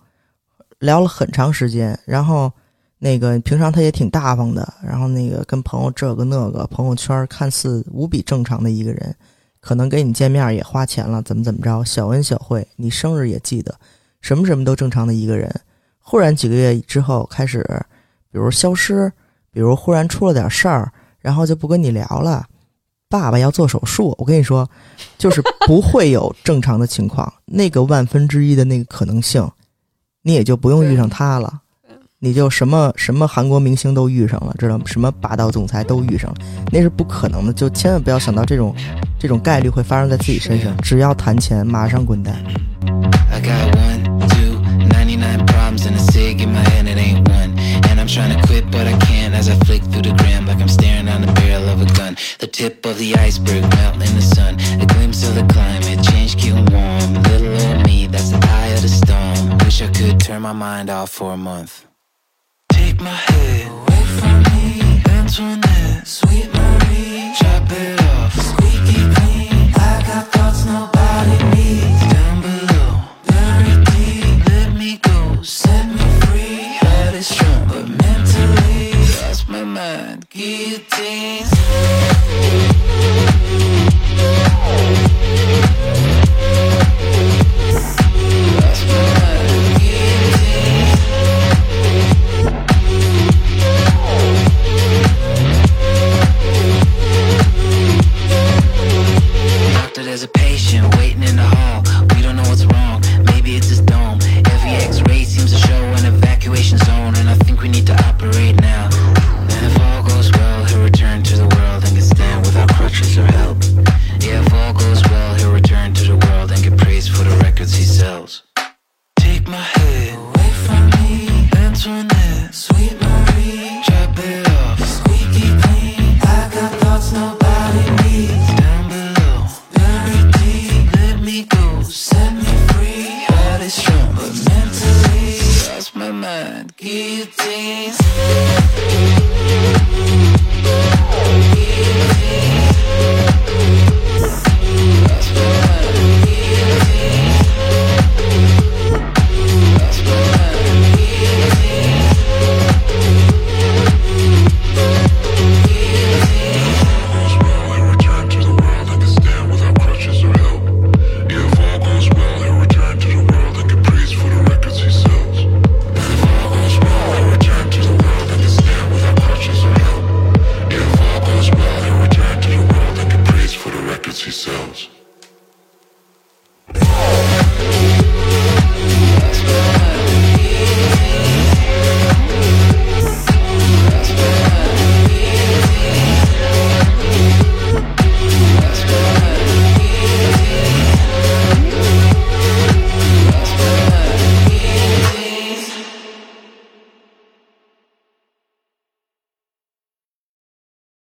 [0.78, 2.50] 聊了很长时间，然后
[2.98, 9.14] 那个平常他也挺大方的，然后那个跟朋友这个那个，朋友圈看似无比正常的一个人，
[9.60, 13.72] 可能跟你见面也花钱了，怎么怎么着，小恩小惠，你生日也记得。
[14.22, 15.54] 什么什么都正常的一个人，
[15.98, 17.62] 忽然几个月之后开始，
[18.30, 19.12] 比如消失，
[19.52, 22.46] 比如忽然出了点事儿，然后就不跟你聊了。
[23.08, 24.66] 爸爸要做手术，我跟你说，
[25.18, 29.46] 就是不会有正常的情况，那个万分之一的那个可能性，
[30.22, 31.60] 你也就不用遇上他了，
[32.20, 34.84] 你就什么什么韩国明星都遇上了，知道吗？
[34.86, 36.36] 什么霸道总裁都遇上了，
[36.72, 38.74] 那是不可能的，就千万不要想到这种
[39.18, 40.74] 这种概率会发生在自己身上。
[40.78, 42.34] 只要谈钱，马上滚蛋。
[43.42, 44.11] 99
[48.12, 51.06] trying to quit, but I can't as I flick through the gram like I'm staring
[51.06, 52.16] down the barrel of a gun.
[52.40, 54.56] The tip of the iceberg melting in the sun.
[54.82, 57.14] A glimpse of the climate change getting warm.
[57.30, 59.58] Little old me, that's the eye of the storm.
[59.64, 61.86] Wish I could turn my mind off for a month.
[62.70, 67.32] Take my head away from me, Antoinette, sweet Marie.
[67.38, 67.61] Chop